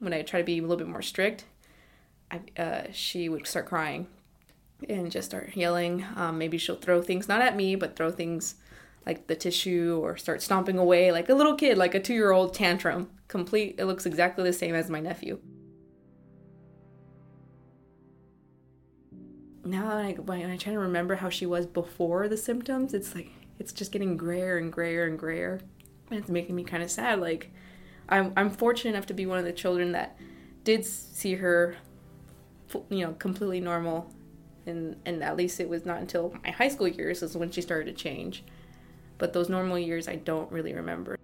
when 0.00 0.12
I 0.12 0.20
try 0.20 0.40
to 0.40 0.44
be 0.44 0.58
a 0.58 0.60
little 0.60 0.76
bit 0.76 0.86
more 0.86 1.00
strict, 1.00 1.44
I, 2.30 2.40
uh, 2.60 2.82
she 2.92 3.30
would 3.30 3.46
start 3.46 3.64
crying 3.64 4.06
and 4.88 5.10
just 5.10 5.30
start 5.30 5.56
yelling. 5.56 6.04
Um, 6.16 6.38
maybe 6.38 6.58
she'll 6.58 6.76
throw 6.76 7.02
things, 7.02 7.28
not 7.28 7.42
at 7.42 7.56
me, 7.56 7.74
but 7.74 7.96
throw 7.96 8.10
things 8.10 8.56
like 9.06 9.26
the 9.26 9.34
tissue 9.34 9.98
or 10.02 10.16
start 10.16 10.42
stomping 10.42 10.78
away 10.78 11.10
like 11.10 11.28
a 11.28 11.34
little 11.34 11.54
kid, 11.54 11.78
like 11.78 11.94
a 11.94 12.00
two 12.00 12.14
year 12.14 12.32
old 12.32 12.54
tantrum. 12.54 13.10
Complete, 13.28 13.76
it 13.78 13.84
looks 13.84 14.06
exactly 14.06 14.44
the 14.44 14.52
same 14.52 14.74
as 14.74 14.90
my 14.90 15.00
nephew. 15.00 15.38
Now 19.64 19.88
I, 19.96 20.12
when 20.12 20.50
I 20.50 20.56
try 20.56 20.72
to 20.72 20.78
remember 20.78 21.16
how 21.16 21.28
she 21.28 21.46
was 21.46 21.66
before 21.66 22.28
the 22.28 22.36
symptoms, 22.36 22.94
it's 22.94 23.14
like 23.14 23.30
it's 23.58 23.72
just 23.72 23.92
getting 23.92 24.16
grayer 24.16 24.56
and 24.56 24.72
grayer 24.72 25.06
and 25.06 25.18
grayer, 25.18 25.60
and 26.10 26.18
it's 26.18 26.30
making 26.30 26.56
me 26.56 26.64
kind 26.64 26.82
of 26.82 26.90
sad. 26.90 27.20
Like 27.20 27.52
I'm 28.08 28.32
I'm 28.36 28.50
fortunate 28.50 28.94
enough 28.94 29.06
to 29.06 29.14
be 29.14 29.26
one 29.26 29.38
of 29.38 29.44
the 29.44 29.52
children 29.52 29.92
that 29.92 30.16
did 30.64 30.84
see 30.84 31.34
her, 31.34 31.76
you 32.88 33.04
know, 33.04 33.12
completely 33.12 33.60
normal 33.60 34.12
and 34.66 34.96
and 35.06 35.22
at 35.22 35.36
least 35.36 35.60
it 35.60 35.68
was 35.68 35.84
not 35.84 36.00
until 36.00 36.34
my 36.44 36.50
high 36.50 36.68
school 36.68 36.88
years 36.88 37.22
is 37.22 37.36
when 37.36 37.50
she 37.50 37.62
started 37.62 37.96
to 37.96 38.02
change. 38.02 38.44
But 39.18 39.32
those 39.32 39.48
normal 39.48 39.78
years 39.78 40.08
i 40.08 40.16
don't 40.16 40.50
really 40.50 40.74
remember. 40.74 41.16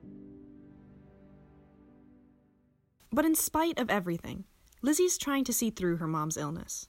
But 3.10 3.24
in 3.24 3.34
spite 3.34 3.78
of 3.78 3.90
everything 3.90 4.44
lizzie's 4.82 5.18
trying 5.18 5.44
to 5.44 5.52
see 5.52 5.70
through 5.70 5.96
her 5.96 6.06
mom's 6.06 6.36
illness. 6.36 6.88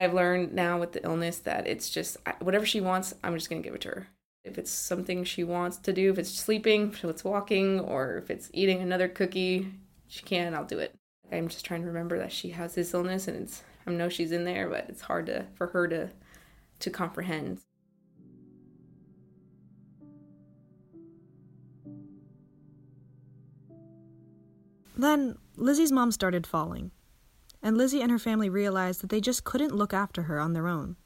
I've 0.00 0.14
learned 0.14 0.52
now 0.52 0.78
with 0.78 0.92
the 0.92 1.04
illness 1.04 1.38
that 1.38 1.66
it's 1.66 1.90
just 1.90 2.16
whatever 2.40 2.66
she 2.66 2.80
wants 2.80 3.14
i'm 3.22 3.34
just 3.34 3.50
going 3.50 3.62
to 3.62 3.66
give 3.66 3.74
it 3.74 3.82
to 3.82 3.88
her. 3.88 4.08
If 4.42 4.56
it's 4.56 4.70
something 4.70 5.24
she 5.24 5.44
wants 5.44 5.76
to 5.78 5.92
do 5.92 6.10
if 6.10 6.18
it's 6.18 6.30
sleeping 6.30 6.90
if 6.90 7.04
it's 7.04 7.24
walking 7.24 7.80
or 7.80 8.16
if 8.16 8.30
it's 8.30 8.50
eating 8.52 8.80
another 8.80 9.08
cookie 9.08 9.72
she 10.08 10.22
can 10.22 10.54
i'll 10.54 10.64
do 10.64 10.78
it. 10.78 10.94
I'm 11.32 11.48
just 11.48 11.64
trying 11.64 11.82
to 11.82 11.86
remember 11.86 12.18
that 12.18 12.32
she 12.32 12.50
has 12.50 12.74
this 12.74 12.92
illness 12.92 13.28
and 13.28 13.36
it's 13.36 13.62
I 13.86 13.90
know 13.92 14.08
she's 14.08 14.32
in 14.32 14.44
there, 14.44 14.68
but 14.68 14.86
it's 14.88 15.02
hard 15.02 15.26
to 15.26 15.46
for 15.54 15.68
her 15.68 15.88
to 15.88 16.10
to 16.80 16.90
comprehend. 16.90 17.60
Then 24.96 25.38
Lizzie's 25.56 25.92
mom 25.92 26.12
started 26.12 26.46
falling, 26.46 26.90
and 27.62 27.76
Lizzie 27.76 28.02
and 28.02 28.10
her 28.10 28.18
family 28.18 28.50
realized 28.50 29.00
that 29.00 29.08
they 29.08 29.20
just 29.20 29.44
couldn't 29.44 29.74
look 29.74 29.94
after 29.94 30.24
her 30.24 30.38
on 30.38 30.52
their 30.52 30.68
own. 30.68 30.96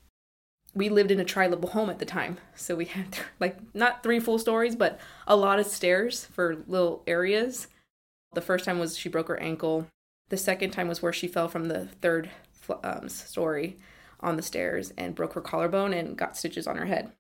We 0.75 0.89
lived 0.89 1.13
in 1.13 1.21
a 1.21 1.25
tri 1.25 1.47
level 1.47 1.71
home 1.71 1.89
at 1.91 2.01
the 2.01 2.05
time, 2.05 2.39
so 2.57 2.75
we 2.75 2.87
had 2.87 3.19
like 3.41 3.57
not 3.73 4.03
three 4.03 4.19
full 4.19 4.39
stories, 4.39 4.75
but 4.75 4.99
a 5.29 5.37
lot 5.37 5.61
of 5.61 5.67
stairs 5.67 6.25
for 6.27 6.65
little 6.67 7.05
areas. 7.07 7.69
The 8.35 8.41
first 8.41 8.65
time 8.65 8.81
was 8.81 8.99
she 8.99 9.09
broke 9.09 9.29
her 9.29 9.41
ankle. 9.41 9.87
The 10.29 10.37
second 10.37 10.73
time 10.73 10.89
was 10.89 11.01
where 11.01 11.13
she 11.13 11.29
fell 11.29 11.49
from 11.49 11.67
the 11.67 11.87
third 12.03 12.31
um, 12.83 13.09
story 13.09 13.79
on 14.21 14.37
the 14.37 14.43
stairs 14.43 14.93
and 14.97 15.15
broke 15.15 15.35
her 15.35 15.41
collarbone 15.41 15.93
and 15.93 16.17
got 16.17 16.37
stitches 16.37 16.67
on 16.67 16.77
her 16.77 16.87
head. 16.87 17.13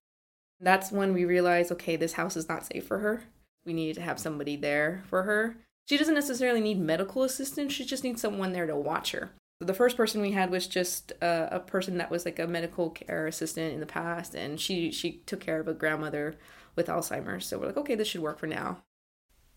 That's 0.60 0.90
when 0.90 1.12
we 1.12 1.24
realized 1.24 1.70
okay, 1.72 1.96
this 1.96 2.14
house 2.14 2.36
is 2.36 2.48
not 2.48 2.66
safe 2.66 2.86
for 2.86 2.98
her. 2.98 3.24
We 3.64 3.72
needed 3.72 3.96
to 3.96 4.02
have 4.02 4.18
somebody 4.18 4.56
there 4.56 5.04
for 5.08 5.22
her. 5.24 5.56
She 5.88 5.98
doesn't 5.98 6.14
necessarily 6.14 6.60
need 6.60 6.80
medical 6.80 7.22
assistance, 7.22 7.72
she 7.72 7.84
just 7.84 8.04
needs 8.04 8.20
someone 8.20 8.52
there 8.52 8.66
to 8.66 8.76
watch 8.76 9.12
her. 9.12 9.32
The 9.60 9.74
first 9.74 9.96
person 9.96 10.20
we 10.20 10.32
had 10.32 10.50
was 10.50 10.66
just 10.66 11.12
a, 11.22 11.56
a 11.56 11.60
person 11.60 11.98
that 11.98 12.10
was 12.10 12.24
like 12.24 12.38
a 12.38 12.46
medical 12.46 12.90
care 12.90 13.26
assistant 13.26 13.72
in 13.72 13.80
the 13.80 13.86
past, 13.86 14.34
and 14.34 14.58
she 14.58 14.90
she 14.90 15.22
took 15.26 15.40
care 15.40 15.60
of 15.60 15.68
a 15.68 15.74
grandmother 15.74 16.36
with 16.76 16.86
Alzheimer's. 16.86 17.46
So 17.46 17.58
we're 17.58 17.66
like, 17.66 17.76
okay, 17.76 17.94
this 17.94 18.08
should 18.08 18.22
work 18.22 18.38
for 18.38 18.46
now. 18.46 18.82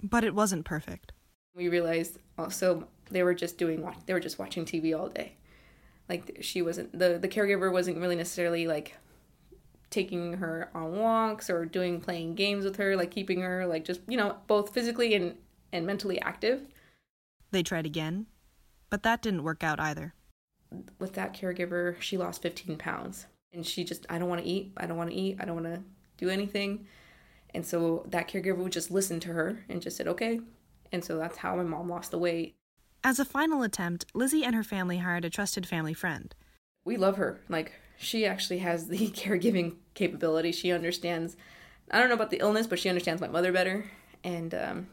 But 0.03 0.23
it 0.23 0.35
wasn't 0.35 0.65
perfect. 0.65 1.13
We 1.55 1.69
realized 1.69 2.19
also 2.37 2.87
they 3.09 3.23
were 3.23 3.33
just 3.33 3.57
doing 3.57 3.85
they 4.05 4.13
were 4.13 4.19
just 4.19 4.37
watching 4.39 4.65
TV 4.65 4.97
all 4.97 5.09
day 5.09 5.37
like 6.09 6.37
she 6.41 6.61
wasn't 6.61 6.97
the 6.97 7.17
the 7.19 7.27
caregiver 7.27 7.71
wasn't 7.71 7.97
really 7.97 8.15
necessarily 8.15 8.67
like 8.67 8.95
taking 9.89 10.33
her 10.33 10.69
on 10.73 10.97
walks 10.97 11.49
or 11.49 11.65
doing 11.65 12.01
playing 12.01 12.35
games 12.35 12.65
with 12.65 12.75
her 12.75 12.95
like 12.95 13.11
keeping 13.11 13.41
her 13.41 13.65
like 13.65 13.85
just 13.85 14.01
you 14.07 14.17
know 14.17 14.35
both 14.47 14.73
physically 14.73 15.13
and 15.15 15.35
and 15.71 15.85
mentally 15.85 16.19
active. 16.21 16.61
They 17.51 17.63
tried 17.63 17.85
again 17.85 18.27
but 18.89 19.03
that 19.03 19.21
didn't 19.21 19.43
work 19.43 19.63
out 19.63 19.79
either. 19.79 20.13
With 20.99 21.13
that 21.13 21.33
caregiver 21.33 21.99
she 22.01 22.17
lost 22.17 22.41
15 22.41 22.77
pounds. 22.77 23.27
And 23.53 23.65
she 23.65 23.83
just 23.83 24.05
i 24.09 24.17
don't 24.17 24.29
want 24.29 24.41
to 24.41 24.47
eat 24.47 24.73
i 24.77 24.85
don't 24.85 24.97
want 24.97 25.09
to 25.09 25.15
eat 25.15 25.37
i 25.39 25.45
don't 25.45 25.61
want 25.61 25.67
to 25.67 25.81
do 26.17 26.29
anything. 26.29 26.87
And 27.53 27.65
so 27.65 28.05
that 28.09 28.27
caregiver 28.27 28.57
would 28.57 28.73
just 28.73 28.91
listen 28.91 29.19
to 29.21 29.33
her 29.33 29.63
and 29.69 29.81
just 29.81 29.97
said 29.97 30.07
okay. 30.07 30.41
And 30.91 31.03
so 31.03 31.17
that's 31.17 31.37
how 31.37 31.55
my 31.55 31.63
mom 31.63 31.89
lost 31.89 32.11
the 32.11 32.17
weight 32.17 32.56
as 33.07 33.19
a 33.19 33.25
final 33.25 33.63
attempt, 33.63 34.05
Lizzie 34.13 34.43
and 34.43 34.53
her 34.53 34.65
family 34.65 34.97
hired 34.97 35.23
a 35.23 35.29
trusted 35.29 35.65
family 35.65 35.93
friend. 35.93 36.35
We 36.83 36.97
love 36.97 37.15
her. 37.15 37.39
Like, 37.47 37.71
she 37.97 38.25
actually 38.25 38.57
has 38.57 38.89
the 38.89 39.07
caregiving 39.11 39.77
capability. 39.93 40.51
She 40.51 40.73
understands, 40.73 41.37
I 41.89 41.99
don't 41.99 42.09
know 42.09 42.15
about 42.15 42.31
the 42.31 42.41
illness, 42.41 42.67
but 42.67 42.79
she 42.79 42.89
understands 42.89 43.21
my 43.21 43.29
mother 43.29 43.53
better. 43.53 43.89
And 44.25 44.53
um, 44.53 44.87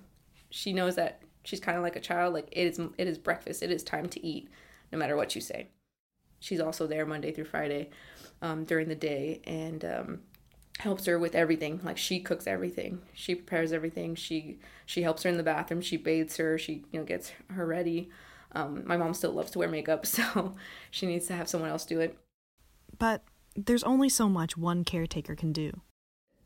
she 0.48 0.72
knows 0.72 0.94
that 0.94 1.22
she's 1.42 1.58
kind 1.58 1.76
of 1.76 1.82
like 1.82 1.96
a 1.96 2.00
child. 2.00 2.34
Like, 2.34 2.46
it 2.52 2.68
is, 2.68 2.78
it 2.98 3.08
is 3.08 3.18
breakfast, 3.18 3.64
it 3.64 3.72
is 3.72 3.82
time 3.82 4.08
to 4.10 4.24
eat, 4.24 4.48
no 4.92 4.98
matter 4.98 5.16
what 5.16 5.34
you 5.34 5.40
say. 5.40 5.66
She's 6.38 6.60
also 6.60 6.86
there 6.86 7.06
Monday 7.06 7.32
through 7.32 7.46
Friday 7.46 7.90
um, 8.42 8.62
during 8.64 8.86
the 8.86 8.94
day. 8.94 9.40
And 9.42 9.84
um, 9.84 10.20
helps 10.80 11.06
her 11.06 11.18
with 11.18 11.34
everything. 11.34 11.80
Like 11.82 11.98
she 11.98 12.20
cooks 12.20 12.46
everything. 12.46 13.02
She 13.12 13.34
prepares 13.34 13.72
everything. 13.72 14.14
She 14.14 14.58
she 14.86 15.02
helps 15.02 15.22
her 15.22 15.30
in 15.30 15.36
the 15.36 15.42
bathroom. 15.42 15.80
She 15.80 15.96
bathes 15.96 16.36
her. 16.36 16.58
She 16.58 16.84
you 16.92 17.00
know 17.00 17.04
gets 17.04 17.32
her 17.50 17.66
ready. 17.66 18.10
Um, 18.52 18.82
my 18.86 18.96
mom 18.96 19.14
still 19.14 19.32
loves 19.32 19.50
to 19.52 19.58
wear 19.58 19.68
makeup 19.68 20.06
so 20.06 20.54
she 20.90 21.06
needs 21.06 21.26
to 21.26 21.34
have 21.34 21.48
someone 21.48 21.70
else 21.70 21.84
do 21.84 22.00
it. 22.00 22.16
But 22.98 23.24
there's 23.56 23.84
only 23.84 24.08
so 24.08 24.28
much 24.28 24.56
one 24.56 24.84
caretaker 24.84 25.34
can 25.34 25.52
do. 25.52 25.80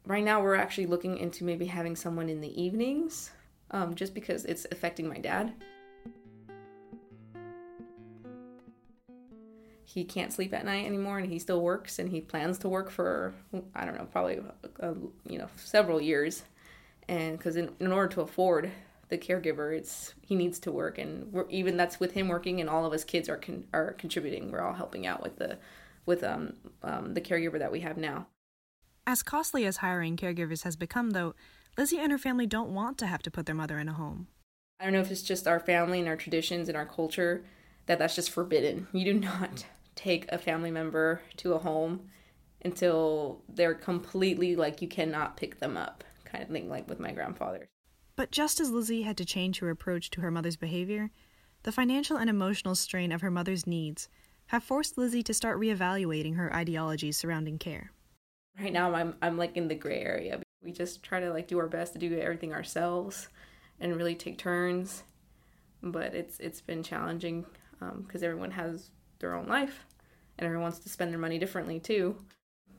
Right 0.07 0.25
now, 0.25 0.43
we're 0.43 0.55
actually 0.55 0.87
looking 0.87 1.19
into 1.19 1.45
maybe 1.45 1.67
having 1.67 1.95
someone 1.95 2.31
in 2.31 2.41
the 2.41 2.63
evenings, 2.63 3.31
um, 3.73 3.95
just 3.95 4.15
because 4.15 4.47
it's 4.47 4.67
affecting 4.73 5.07
my 5.07 5.19
dad. 5.19 5.53
He 9.89 10.05
can't 10.05 10.35
sleep 10.35 10.53
at 10.53 10.67
night 10.67 10.85
anymore, 10.85 11.19
and 11.19 11.33
he 11.33 11.39
still 11.39 11.63
works, 11.63 11.99
and 11.99 12.11
he 12.11 12.21
plans 12.21 12.59
to 12.59 12.69
work 12.69 12.91
for 12.91 13.33
I 13.75 13.87
don't 13.87 13.97
know, 13.97 14.07
probably 14.13 14.39
uh, 14.81 14.93
you 15.27 15.39
know 15.39 15.49
several 15.57 15.99
years, 15.99 16.43
and 17.09 17.39
because 17.39 17.57
in, 17.57 17.71
in 17.81 17.91
order 17.91 18.13
to 18.15 18.21
afford 18.21 18.71
the 19.09 19.17
caregiver, 19.17 19.75
it's 19.75 20.13
he 20.21 20.35
needs 20.35 20.59
to 20.59 20.71
work, 20.71 20.99
and 20.99 21.35
even 21.49 21.79
that's 21.79 21.99
with 21.99 22.13
him 22.13 22.29
working, 22.29 22.61
and 22.61 22.69
all 22.69 22.85
of 22.85 22.93
us 22.93 23.03
kids 23.03 23.31
are 23.31 23.39
con- 23.39 23.65
are 23.73 23.93
contributing. 23.93 24.51
We're 24.51 24.61
all 24.61 24.75
helping 24.75 25.07
out 25.07 25.23
with 25.23 25.37
the 25.37 25.57
with 26.05 26.23
um, 26.23 26.53
um, 26.83 27.15
the 27.15 27.23
caregiver 27.23 27.59
that 27.59 27.73
we 27.73 27.81
have 27.81 27.97
now. 27.97 28.27
As 29.07 29.23
costly 29.23 29.65
as 29.65 29.79
hiring 29.79 30.19
caregivers 30.19 30.65
has 30.65 30.77
become, 30.77 31.13
though, 31.13 31.35
Lizzie 31.79 31.99
and 31.99 32.13
her 32.13 32.19
family 32.19 32.47
don't 32.47 32.75
want 32.75 32.99
to 32.99 33.07
have 33.07 33.23
to 33.23 33.31
put 33.31 33.47
their 33.47 33.55
mother 33.55 33.79
in 33.79 33.89
a 33.89 33.95
home. 33.95 34.27
I 34.79 34.85
don't 34.85 34.93
know 34.93 35.01
if 35.01 35.11
it's 35.11 35.23
just 35.23 35.49
our 35.49 35.59
family 35.59 35.99
and 36.01 36.09
our 36.09 36.17
traditions 36.17 36.69
and 36.69 36.77
our 36.77 36.85
culture 36.85 37.43
that 37.87 37.99
that's 37.99 38.15
just 38.15 38.31
forbidden. 38.31 38.87
You 38.93 39.07
do 39.07 39.19
not 39.19 39.65
take 39.99 40.31
a 40.31 40.39
family 40.39 40.71
member 40.71 41.21
to 41.37 41.55
a 41.55 41.59
home 41.59 42.09
until 42.65 43.43
they're 43.49 43.75
completely 43.75 44.55
like 44.55 44.81
you 44.81 44.87
cannot 44.87 45.37
pick 45.37 45.59
them 45.59 45.77
up, 45.77 46.05
kind 46.25 46.43
of 46.43 46.51
thing, 46.51 46.69
like 46.69 46.89
with 46.89 47.01
my 47.01 47.11
grandfather. 47.11 47.69
But 48.15 48.31
just 48.31 48.61
as 48.61 48.71
Lizzie 48.71 49.03
had 49.03 49.17
to 49.17 49.25
change 49.25 49.59
her 49.59 49.71
approach 49.71 50.11
to 50.11 50.21
her 50.21 50.31
mother's 50.31 50.57
behavior, 50.57 51.11
the 51.65 51.73
financial 51.73 52.17
and 52.17 52.31
emotional 52.31 52.77
strain 52.77 53.11
of 53.11 53.23
her 53.23 53.31
mother's 53.31 53.67
needs 53.67 54.09
have 54.47 54.63
forced 54.63 54.97
Lizzie 54.97 55.23
to 55.25 55.35
start 55.35 55.59
reevaluating 55.59 56.37
her 56.37 56.55
ideologies 56.55 57.17
surrounding 57.17 57.59
care. 57.59 57.91
Right 58.59 58.73
now, 58.73 58.95
I'm 58.95 59.17
I'm 59.21 59.37
like 59.37 59.57
in 59.57 59.69
the 59.69 59.75
gray 59.75 60.01
area. 60.01 60.41
We 60.63 60.73
just 60.73 61.03
try 61.03 61.21
to 61.21 61.31
like 61.31 61.49
do 61.49 61.59
our 61.59 61.69
best 61.69 61.93
to 61.93 61.99
do 61.99 62.19
everything 62.19 62.53
ourselves, 62.53 63.29
and 63.81 63.97
really 63.97 64.15
take 64.15 64.39
turns. 64.39 65.03
But 65.83 66.15
it's 66.15 66.39
it's 66.41 66.61
been 66.61 66.83
challenging 66.83 67.47
because 67.79 68.23
um, 68.23 68.29
everyone 68.29 68.53
has 68.53 68.91
their 69.21 69.35
own 69.35 69.47
life, 69.47 69.85
and 70.39 70.47
everyone 70.47 70.65
wants 70.65 70.79
to 70.81 70.89
spend 70.89 71.13
their 71.13 71.19
money 71.19 71.39
differently 71.39 71.81
too. 71.81 72.17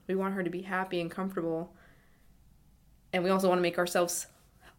We 0.08 0.16
want 0.16 0.34
her 0.34 0.44
to 0.44 0.50
be 0.50 0.62
happy 0.62 1.02
and 1.02 1.12
comfortable, 1.12 1.76
and 3.14 3.24
we 3.24 3.30
also 3.30 3.48
want 3.48 3.60
to 3.60 3.64
make 3.64 3.78
ourselves 3.78 4.28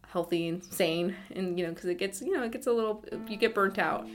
healthy 0.07 0.47
and 0.47 0.63
sane, 0.63 1.15
and 1.33 1.57
you 1.57 1.65
know, 1.65 1.73
because 1.73 1.89
it 1.89 1.97
gets 1.97 2.21
you 2.21 2.33
know 2.33 2.43
it 2.43 2.51
gets 2.51 2.67
a 2.67 2.73
little 2.73 3.05
you 3.27 3.37
get 3.37 3.55
burnt 3.55 3.79
out. 3.79 4.07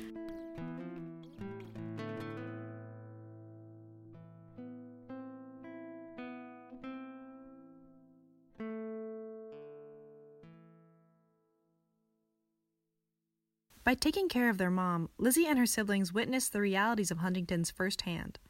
By 13.86 13.94
taking 13.94 14.28
care 14.28 14.50
of 14.50 14.58
their 14.58 14.68
mom, 14.68 15.10
Lizzie 15.16 15.46
and 15.46 15.60
her 15.60 15.64
siblings 15.64 16.12
witnessed 16.12 16.52
the 16.52 16.60
realities 16.60 17.12
of 17.12 17.18
Huntington's 17.18 17.70
firsthand, 17.70 18.40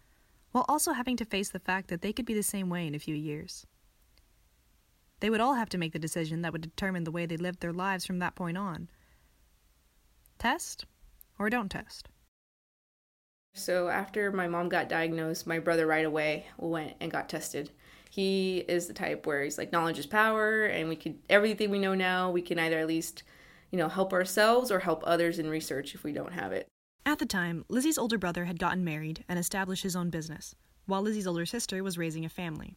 while 0.52 0.64
also 0.66 0.94
having 0.94 1.14
to 1.18 1.26
face 1.26 1.50
the 1.50 1.58
fact 1.58 1.88
that 1.88 2.00
they 2.00 2.14
could 2.14 2.24
be 2.24 2.32
the 2.32 2.42
same 2.42 2.70
way 2.70 2.86
in 2.86 2.94
a 2.94 2.98
few 2.98 3.14
years. 3.14 3.66
They 5.20 5.28
would 5.28 5.42
all 5.42 5.52
have 5.52 5.68
to 5.68 5.78
make 5.78 5.92
the 5.92 5.98
decision 5.98 6.40
that 6.40 6.54
would 6.54 6.62
determine 6.62 7.04
the 7.04 7.10
way 7.10 7.26
they 7.26 7.36
lived 7.36 7.60
their 7.60 7.74
lives 7.74 8.06
from 8.06 8.18
that 8.20 8.34
point 8.34 8.56
on. 8.56 8.88
Test 10.38 10.86
or 11.38 11.50
don't 11.50 11.70
test? 11.70 12.08
So, 13.52 13.88
after 13.88 14.32
my 14.32 14.48
mom 14.48 14.70
got 14.70 14.88
diagnosed, 14.88 15.46
my 15.46 15.58
brother 15.58 15.86
right 15.86 16.06
away 16.06 16.46
went 16.56 16.94
and 16.98 17.12
got 17.12 17.28
tested. 17.28 17.72
He 18.08 18.64
is 18.68 18.86
the 18.86 18.94
type 18.94 19.26
where 19.26 19.44
he's 19.44 19.58
like, 19.58 19.70
knowledge 19.70 19.98
is 19.98 20.06
power, 20.06 20.64
and 20.64 20.88
we 20.88 20.96
could, 20.96 21.18
everything 21.28 21.70
we 21.70 21.78
know 21.78 21.94
now, 21.94 22.30
we 22.30 22.40
can 22.40 22.58
either 22.58 22.78
at 22.78 22.86
least 22.86 23.22
you 23.70 23.78
know, 23.78 23.88
help 23.88 24.12
ourselves 24.12 24.70
or 24.70 24.80
help 24.80 25.02
others 25.06 25.38
in 25.38 25.50
research 25.50 25.94
if 25.94 26.04
we 26.04 26.12
don't 26.12 26.32
have 26.32 26.52
it. 26.52 26.68
At 27.04 27.18
the 27.18 27.26
time, 27.26 27.64
Lizzie's 27.68 27.98
older 27.98 28.18
brother 28.18 28.46
had 28.46 28.58
gotten 28.58 28.84
married 28.84 29.24
and 29.28 29.38
established 29.38 29.82
his 29.82 29.94
own 29.94 30.10
business, 30.10 30.54
while 30.86 31.02
Lizzie's 31.02 31.26
older 31.26 31.46
sister 31.46 31.82
was 31.82 31.98
raising 31.98 32.24
a 32.24 32.28
family. 32.28 32.76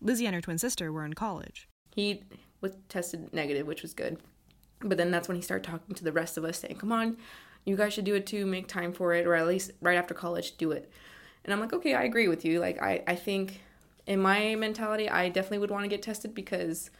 Lizzie 0.00 0.26
and 0.26 0.34
her 0.34 0.40
twin 0.40 0.58
sister 0.58 0.92
were 0.92 1.04
in 1.04 1.14
college. 1.14 1.68
He 1.94 2.24
was 2.60 2.76
tested 2.88 3.32
negative, 3.32 3.66
which 3.66 3.82
was 3.82 3.94
good. 3.94 4.18
But 4.80 4.98
then 4.98 5.10
that's 5.10 5.28
when 5.28 5.36
he 5.36 5.42
started 5.42 5.64
talking 5.64 5.94
to 5.94 6.04
the 6.04 6.12
rest 6.12 6.36
of 6.36 6.44
us, 6.44 6.58
saying, 6.58 6.76
Come 6.76 6.92
on, 6.92 7.16
you 7.64 7.76
guys 7.76 7.94
should 7.94 8.04
do 8.04 8.14
it 8.14 8.26
too, 8.26 8.44
make 8.44 8.68
time 8.68 8.92
for 8.92 9.14
it, 9.14 9.26
or 9.26 9.34
at 9.34 9.46
least 9.46 9.70
right 9.80 9.96
after 9.96 10.12
college, 10.12 10.56
do 10.58 10.72
it. 10.72 10.90
And 11.44 11.52
I'm 11.52 11.60
like, 11.60 11.72
Okay, 11.72 11.94
I 11.94 12.02
agree 12.02 12.28
with 12.28 12.44
you. 12.44 12.60
Like, 12.60 12.82
I, 12.82 13.02
I 13.06 13.14
think 13.14 13.62
in 14.06 14.20
my 14.20 14.54
mentality, 14.56 15.08
I 15.08 15.28
definitely 15.28 15.58
would 15.58 15.70
want 15.70 15.84
to 15.84 15.88
get 15.88 16.02
tested 16.02 16.34
because, 16.34 16.90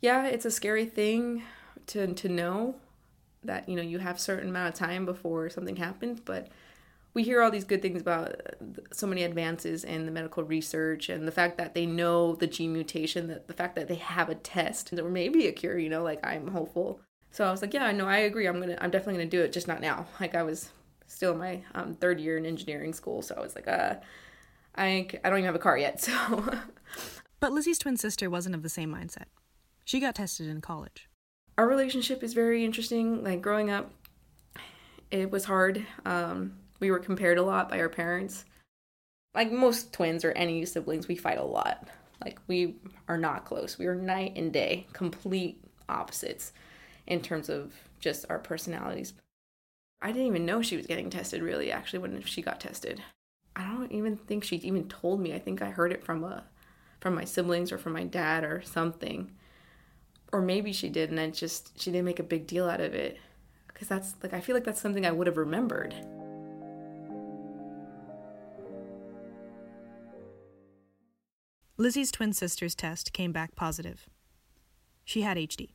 yeah, 0.00 0.26
it's 0.26 0.44
a 0.44 0.50
scary 0.50 0.86
thing 0.86 1.42
to 1.90 2.14
to 2.14 2.28
know 2.28 2.74
that 3.42 3.68
you 3.68 3.76
know 3.76 3.82
you 3.82 3.98
have 3.98 4.18
certain 4.20 4.48
amount 4.48 4.72
of 4.72 4.78
time 4.78 5.04
before 5.04 5.48
something 5.50 5.76
happens 5.76 6.20
but 6.20 6.48
we 7.12 7.24
hear 7.24 7.42
all 7.42 7.50
these 7.50 7.64
good 7.64 7.82
things 7.82 8.00
about 8.00 8.40
so 8.92 9.06
many 9.06 9.24
advances 9.24 9.82
in 9.82 10.06
the 10.06 10.12
medical 10.12 10.44
research 10.44 11.08
and 11.08 11.26
the 11.26 11.32
fact 11.32 11.58
that 11.58 11.74
they 11.74 11.84
know 11.84 12.36
the 12.36 12.46
gene 12.46 12.72
mutation 12.72 13.26
that 13.26 13.48
the 13.48 13.52
fact 13.52 13.74
that 13.74 13.88
they 13.88 13.96
have 13.96 14.28
a 14.28 14.34
test 14.34 14.92
or 14.92 15.08
maybe 15.08 15.46
a 15.46 15.52
cure 15.52 15.78
you 15.78 15.88
know 15.88 16.02
like 16.02 16.24
i'm 16.24 16.48
hopeful. 16.48 17.00
So 17.32 17.46
i 17.46 17.50
was 17.50 17.62
like 17.62 17.74
yeah 17.74 17.90
no 17.92 18.06
i 18.06 18.18
agree 18.18 18.46
i'm 18.46 18.60
gonna 18.60 18.78
i'm 18.80 18.90
definitely 18.90 19.14
gonna 19.14 19.30
do 19.30 19.42
it 19.42 19.52
just 19.52 19.68
not 19.68 19.80
now. 19.80 20.06
Like 20.20 20.34
i 20.34 20.42
was 20.42 20.70
still 21.06 21.32
in 21.32 21.38
my 21.38 21.62
um, 21.74 21.94
third 21.96 22.20
year 22.20 22.38
in 22.38 22.46
engineering 22.46 22.92
school 22.92 23.20
so 23.20 23.34
i 23.36 23.40
was 23.40 23.56
like 23.56 23.66
uh 23.66 23.94
i 24.76 25.08
i 25.24 25.28
don't 25.28 25.38
even 25.38 25.46
have 25.46 25.56
a 25.56 25.58
car 25.58 25.76
yet 25.76 26.00
so. 26.02 26.44
But 27.40 27.52
lizzie's 27.52 27.78
twin 27.78 27.96
sister 27.96 28.28
wasn't 28.28 28.54
of 28.54 28.62
the 28.62 28.68
same 28.68 28.94
mindset. 28.94 29.24
She 29.84 29.98
got 29.98 30.14
tested 30.14 30.46
in 30.46 30.60
college 30.60 31.09
our 31.60 31.68
relationship 31.68 32.22
is 32.22 32.32
very 32.32 32.64
interesting. 32.64 33.22
Like 33.22 33.42
growing 33.42 33.68
up, 33.68 33.90
it 35.10 35.30
was 35.30 35.44
hard. 35.44 35.86
Um, 36.06 36.54
we 36.80 36.90
were 36.90 36.98
compared 36.98 37.36
a 37.36 37.42
lot 37.42 37.68
by 37.68 37.80
our 37.80 37.90
parents. 37.90 38.46
Like 39.34 39.52
most 39.52 39.92
twins 39.92 40.24
or 40.24 40.32
any 40.32 40.64
siblings, 40.64 41.06
we 41.06 41.16
fight 41.16 41.36
a 41.36 41.44
lot. 41.44 41.86
Like 42.24 42.38
we 42.46 42.76
are 43.08 43.18
not 43.18 43.44
close. 43.44 43.78
We 43.78 43.88
are 43.88 43.94
night 43.94 44.32
and 44.36 44.50
day, 44.50 44.86
complete 44.94 45.62
opposites 45.86 46.54
in 47.06 47.20
terms 47.20 47.50
of 47.50 47.74
just 48.00 48.24
our 48.30 48.38
personalities. 48.38 49.12
I 50.00 50.12
didn't 50.12 50.28
even 50.28 50.46
know 50.46 50.62
she 50.62 50.78
was 50.78 50.86
getting 50.86 51.10
tested 51.10 51.42
really 51.42 51.70
actually 51.70 51.98
when 51.98 52.22
she 52.22 52.40
got 52.40 52.58
tested. 52.58 53.02
I 53.54 53.64
don't 53.64 53.92
even 53.92 54.16
think 54.16 54.44
she 54.44 54.56
even 54.56 54.88
told 54.88 55.20
me. 55.20 55.34
I 55.34 55.38
think 55.38 55.60
I 55.60 55.68
heard 55.68 55.92
it 55.92 56.06
from 56.06 56.24
a 56.24 56.42
from 57.00 57.14
my 57.14 57.26
siblings 57.26 57.70
or 57.70 57.76
from 57.76 57.92
my 57.92 58.04
dad 58.04 58.44
or 58.44 58.62
something 58.62 59.32
or 60.32 60.40
maybe 60.40 60.72
she 60.72 60.88
did 60.88 61.10
and 61.10 61.18
I 61.18 61.30
just 61.30 61.80
she 61.80 61.90
didn't 61.90 62.04
make 62.04 62.20
a 62.20 62.24
big 62.24 62.46
deal 62.46 62.68
out 62.68 62.80
of 62.80 62.94
it 62.94 63.18
because 63.68 63.88
that's 63.88 64.14
like 64.22 64.32
I 64.32 64.40
feel 64.40 64.54
like 64.54 64.64
that's 64.64 64.80
something 64.80 65.06
I 65.06 65.12
would 65.12 65.26
have 65.26 65.36
remembered. 65.36 65.94
Lizzie's 71.80 72.12
twin 72.12 72.34
sister's 72.34 72.74
test 72.74 73.14
came 73.14 73.32
back 73.32 73.56
positive. 73.56 74.06
She 75.02 75.22
had 75.22 75.38
HD. 75.38 75.70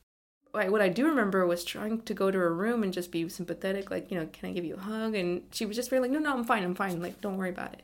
What 0.52 0.80
I 0.80 0.88
do 0.88 1.04
remember 1.04 1.44
was 1.44 1.64
trying 1.64 2.00
to 2.02 2.14
go 2.14 2.30
to 2.30 2.38
her 2.38 2.54
room 2.54 2.84
and 2.84 2.92
just 2.92 3.10
be 3.10 3.28
sympathetic, 3.28 3.90
like, 3.90 4.10
you 4.10 4.18
know, 4.18 4.26
can 4.32 4.48
I 4.48 4.52
give 4.52 4.64
you 4.64 4.76
a 4.76 4.80
hug? 4.80 5.16
And 5.16 5.42
she 5.50 5.66
was 5.66 5.76
just 5.76 5.90
very 5.90 6.00
like, 6.00 6.12
no, 6.12 6.18
no, 6.18 6.32
I'm 6.32 6.44
fine, 6.44 6.62
I'm 6.62 6.76
fine. 6.76 7.02
Like, 7.02 7.20
don't 7.20 7.36
worry 7.36 7.50
about 7.50 7.74
it. 7.74 7.82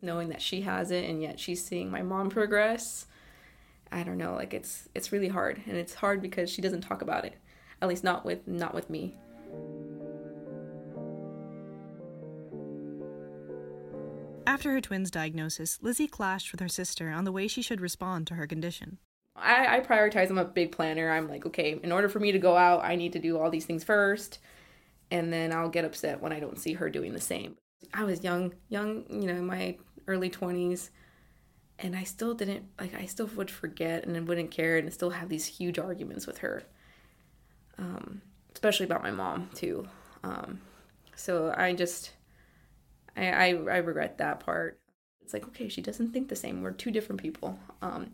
Knowing 0.00 0.30
that 0.30 0.40
she 0.40 0.62
has 0.62 0.90
it 0.90 1.08
and 1.08 1.22
yet 1.22 1.38
she's 1.38 1.62
seeing 1.62 1.90
my 1.90 2.00
mom 2.02 2.30
progress 2.30 3.06
I 3.92 4.02
don't 4.02 4.18
know, 4.18 4.34
like 4.34 4.54
it's 4.54 4.88
it's 4.94 5.12
really 5.12 5.28
hard 5.28 5.62
and 5.66 5.76
it's 5.76 5.94
hard 5.94 6.20
because 6.20 6.50
she 6.50 6.62
doesn't 6.62 6.80
talk 6.80 7.02
about 7.02 7.24
it. 7.24 7.36
At 7.80 7.88
least 7.88 8.04
not 8.04 8.24
with 8.24 8.46
not 8.46 8.74
with 8.74 8.90
me. 8.90 9.16
After 14.46 14.72
her 14.72 14.80
twins' 14.80 15.10
diagnosis, 15.10 15.78
Lizzie 15.82 16.06
clashed 16.06 16.52
with 16.52 16.60
her 16.60 16.68
sister 16.68 17.10
on 17.10 17.24
the 17.24 17.32
way 17.32 17.48
she 17.48 17.62
should 17.62 17.80
respond 17.80 18.26
to 18.28 18.34
her 18.34 18.46
condition. 18.46 18.98
I, 19.36 19.78
I 19.78 19.80
prioritize. 19.80 20.30
I'm 20.30 20.38
a 20.38 20.44
big 20.44 20.70
planner. 20.70 21.10
I'm 21.10 21.28
like, 21.28 21.44
okay, 21.46 21.78
in 21.82 21.90
order 21.90 22.08
for 22.08 22.20
me 22.20 22.30
to 22.32 22.38
go 22.38 22.56
out, 22.56 22.84
I 22.84 22.94
need 22.94 23.12
to 23.14 23.18
do 23.18 23.38
all 23.38 23.50
these 23.50 23.66
things 23.66 23.82
first, 23.82 24.38
and 25.10 25.32
then 25.32 25.52
I'll 25.52 25.68
get 25.68 25.84
upset 25.84 26.20
when 26.20 26.32
I 26.32 26.40
don't 26.40 26.58
see 26.58 26.74
her 26.74 26.88
doing 26.88 27.12
the 27.12 27.20
same. 27.20 27.56
I 27.92 28.04
was 28.04 28.22
young, 28.22 28.54
young, 28.68 29.04
you 29.10 29.26
know, 29.26 29.34
in 29.34 29.46
my 29.46 29.76
early 30.06 30.30
20s 30.30 30.90
and 31.78 31.96
I 31.96 32.04
still 32.04 32.34
didn't 32.34 32.64
like 32.80 32.94
I 32.94 33.06
still 33.06 33.26
would 33.36 33.50
forget 33.50 34.04
and 34.04 34.28
wouldn't 34.28 34.50
care 34.50 34.78
and 34.78 34.92
still 34.92 35.10
have 35.10 35.28
these 35.28 35.46
huge 35.46 35.78
arguments 35.78 36.26
with 36.26 36.38
her. 36.38 36.62
Um, 37.78 38.22
especially 38.52 38.86
about 38.86 39.02
my 39.02 39.10
mom 39.10 39.50
too. 39.54 39.86
Um, 40.22 40.60
so 41.16 41.52
I 41.56 41.72
just 41.74 42.12
I, 43.16 43.30
I, 43.30 43.46
I 43.48 43.76
regret 43.78 44.18
that 44.18 44.40
part. 44.40 44.80
It's 45.22 45.32
like 45.32 45.46
okay, 45.48 45.68
she 45.68 45.82
doesn't 45.82 46.12
think 46.12 46.28
the 46.28 46.36
same. 46.36 46.62
We're 46.62 46.70
two 46.72 46.90
different 46.90 47.20
people. 47.20 47.58
Um, 47.82 48.12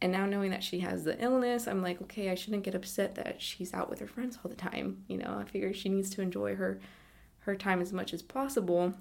and 0.00 0.12
now 0.12 0.26
knowing 0.26 0.50
that 0.50 0.62
she 0.62 0.80
has 0.80 1.04
the 1.04 1.20
illness, 1.22 1.66
I'm 1.66 1.82
like 1.82 2.00
okay, 2.02 2.30
I 2.30 2.34
shouldn't 2.36 2.64
get 2.64 2.74
upset 2.74 3.16
that 3.16 3.42
she's 3.42 3.74
out 3.74 3.90
with 3.90 3.98
her 4.00 4.06
friends 4.06 4.38
all 4.44 4.50
the 4.50 4.56
time. 4.56 5.04
You 5.08 5.18
know, 5.18 5.36
I 5.40 5.44
figure 5.44 5.72
she 5.74 5.88
needs 5.88 6.10
to 6.10 6.22
enjoy 6.22 6.54
her 6.54 6.80
her 7.40 7.56
time 7.56 7.82
as 7.82 7.92
much 7.92 8.14
as 8.14 8.22
possible. 8.22 8.94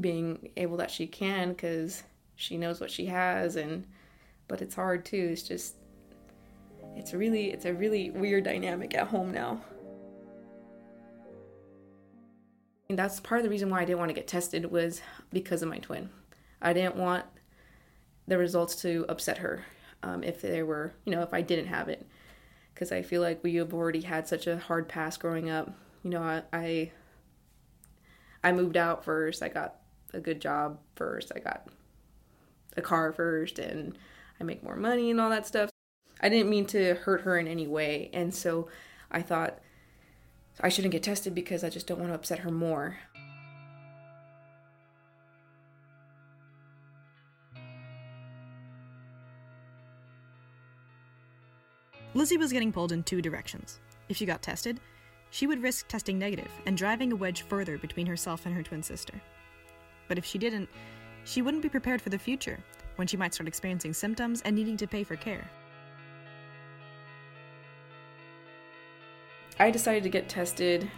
being 0.00 0.50
able 0.56 0.76
that 0.78 0.90
she 0.90 1.06
can 1.06 1.50
because 1.50 2.02
she 2.36 2.56
knows 2.56 2.80
what 2.80 2.90
she 2.90 3.06
has 3.06 3.56
and 3.56 3.86
but 4.48 4.60
it's 4.60 4.74
hard 4.74 5.04
too. 5.04 5.30
It's 5.32 5.42
just 5.42 5.76
it's 6.96 7.12
really 7.12 7.50
it's 7.50 7.64
a 7.64 7.74
really 7.74 8.10
weird 8.10 8.44
dynamic 8.44 8.94
at 8.94 9.08
home 9.08 9.32
now. 9.32 9.60
And 12.88 12.98
that's 12.98 13.18
part 13.20 13.40
of 13.40 13.44
the 13.44 13.50
reason 13.50 13.70
why 13.70 13.80
i 13.80 13.84
didn't 13.84 13.98
want 13.98 14.10
to 14.10 14.14
get 14.14 14.28
tested 14.28 14.70
was 14.70 15.00
because 15.32 15.62
of 15.62 15.68
my 15.68 15.78
twin. 15.78 16.10
I 16.60 16.72
didn't 16.72 16.96
want 16.96 17.24
the 18.26 18.38
results 18.38 18.76
to 18.76 19.04
upset 19.08 19.38
her 19.38 19.64
um, 20.02 20.22
if 20.22 20.40
there 20.40 20.64
were 20.64 20.92
you 21.04 21.12
know 21.12 21.22
if 21.22 21.32
i 21.32 21.40
didn't 21.40 21.66
have 21.66 21.88
it. 21.88 22.06
Because 22.72 22.92
i 22.92 23.02
feel 23.02 23.22
like 23.22 23.42
we 23.42 23.54
have 23.56 23.72
already 23.72 24.02
had 24.02 24.28
such 24.28 24.46
a 24.46 24.58
hard 24.58 24.88
past 24.88 25.20
growing 25.20 25.50
up. 25.50 25.72
You 26.02 26.10
know 26.10 26.22
I, 26.22 26.42
I 26.52 26.92
i 28.42 28.52
moved 28.52 28.76
out 28.76 29.04
first. 29.04 29.42
I 29.42 29.48
got 29.48 29.76
a 30.12 30.20
good 30.20 30.40
job 30.40 30.78
first. 30.94 31.32
I 31.34 31.38
got 31.40 31.66
a 32.76 32.82
car 32.82 33.12
first 33.12 33.58
and 33.58 33.96
I 34.40 34.44
make 34.44 34.62
more 34.62 34.76
money 34.76 35.10
and 35.10 35.20
all 35.20 35.30
that 35.30 35.46
stuff. 35.46 35.70
I 36.20 36.28
didn't 36.28 36.50
mean 36.50 36.66
to 36.66 36.94
hurt 36.94 37.22
her 37.22 37.38
in 37.38 37.46
any 37.46 37.66
way. 37.66 38.10
And 38.12 38.34
so 38.34 38.68
I 39.10 39.22
thought 39.22 39.58
I 40.60 40.68
shouldn't 40.68 40.92
get 40.92 41.02
tested 41.02 41.34
because 41.34 41.64
I 41.64 41.70
just 41.70 41.86
don't 41.86 41.98
want 41.98 42.10
to 42.10 42.14
upset 42.14 42.40
her 42.40 42.50
more. 42.50 42.98
Lizzie 52.16 52.36
was 52.36 52.52
getting 52.52 52.70
pulled 52.70 52.92
in 52.92 53.02
two 53.02 53.20
directions. 53.20 53.80
If 54.08 54.16
she 54.16 54.24
got 54.24 54.40
tested, 54.40 54.78
she 55.30 55.48
would 55.48 55.60
risk 55.60 55.88
testing 55.88 56.16
negative 56.16 56.50
and 56.64 56.76
driving 56.76 57.10
a 57.10 57.16
wedge 57.16 57.42
further 57.42 57.76
between 57.76 58.06
herself 58.06 58.46
and 58.46 58.54
her 58.54 58.62
twin 58.62 58.84
sister. 58.84 59.20
But 60.06 60.16
if 60.16 60.24
she 60.24 60.38
didn't, 60.38 60.68
she 61.24 61.42
wouldn't 61.42 61.62
be 61.62 61.68
prepared 61.68 62.00
for 62.00 62.10
the 62.10 62.18
future 62.18 62.58
when 62.96 63.08
she 63.08 63.16
might 63.16 63.34
start 63.34 63.48
experiencing 63.48 63.92
symptoms 63.92 64.42
and 64.42 64.54
needing 64.54 64.76
to 64.76 64.86
pay 64.86 65.02
for 65.02 65.16
care. 65.16 65.50
I 69.58 69.70
decided 69.70 70.02
to 70.02 70.08
get 70.08 70.28
tested. 70.28 70.90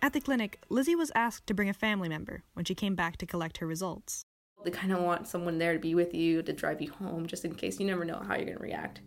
At 0.00 0.12
the 0.12 0.20
clinic, 0.20 0.58
Lizzie 0.70 0.94
was 0.94 1.12
asked 1.14 1.46
to 1.48 1.54
bring 1.54 1.68
a 1.68 1.74
family 1.74 2.08
member 2.08 2.42
when 2.54 2.64
she 2.64 2.74
came 2.74 2.94
back 2.94 3.18
to 3.18 3.26
collect 3.26 3.58
her 3.58 3.66
results. 3.66 4.24
They 4.64 4.70
kind 4.70 4.92
of 4.92 5.00
want 5.00 5.28
someone 5.28 5.58
there 5.58 5.74
to 5.74 5.78
be 5.78 5.94
with 5.94 6.14
you, 6.14 6.42
to 6.42 6.52
drive 6.52 6.80
you 6.80 6.90
home, 6.90 7.26
just 7.26 7.44
in 7.44 7.54
case 7.54 7.78
you 7.78 7.86
never 7.86 8.04
know 8.04 8.22
how 8.26 8.34
you're 8.34 8.46
going 8.46 8.56
to 8.56 8.62
react. 8.62 9.02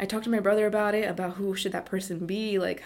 I 0.00 0.06
talked 0.06 0.24
to 0.24 0.30
my 0.30 0.40
brother 0.40 0.66
about 0.66 0.94
it, 0.94 1.08
about 1.08 1.34
who 1.34 1.54
should 1.54 1.72
that 1.72 1.84
person 1.84 2.26
be. 2.26 2.58
Like, 2.58 2.82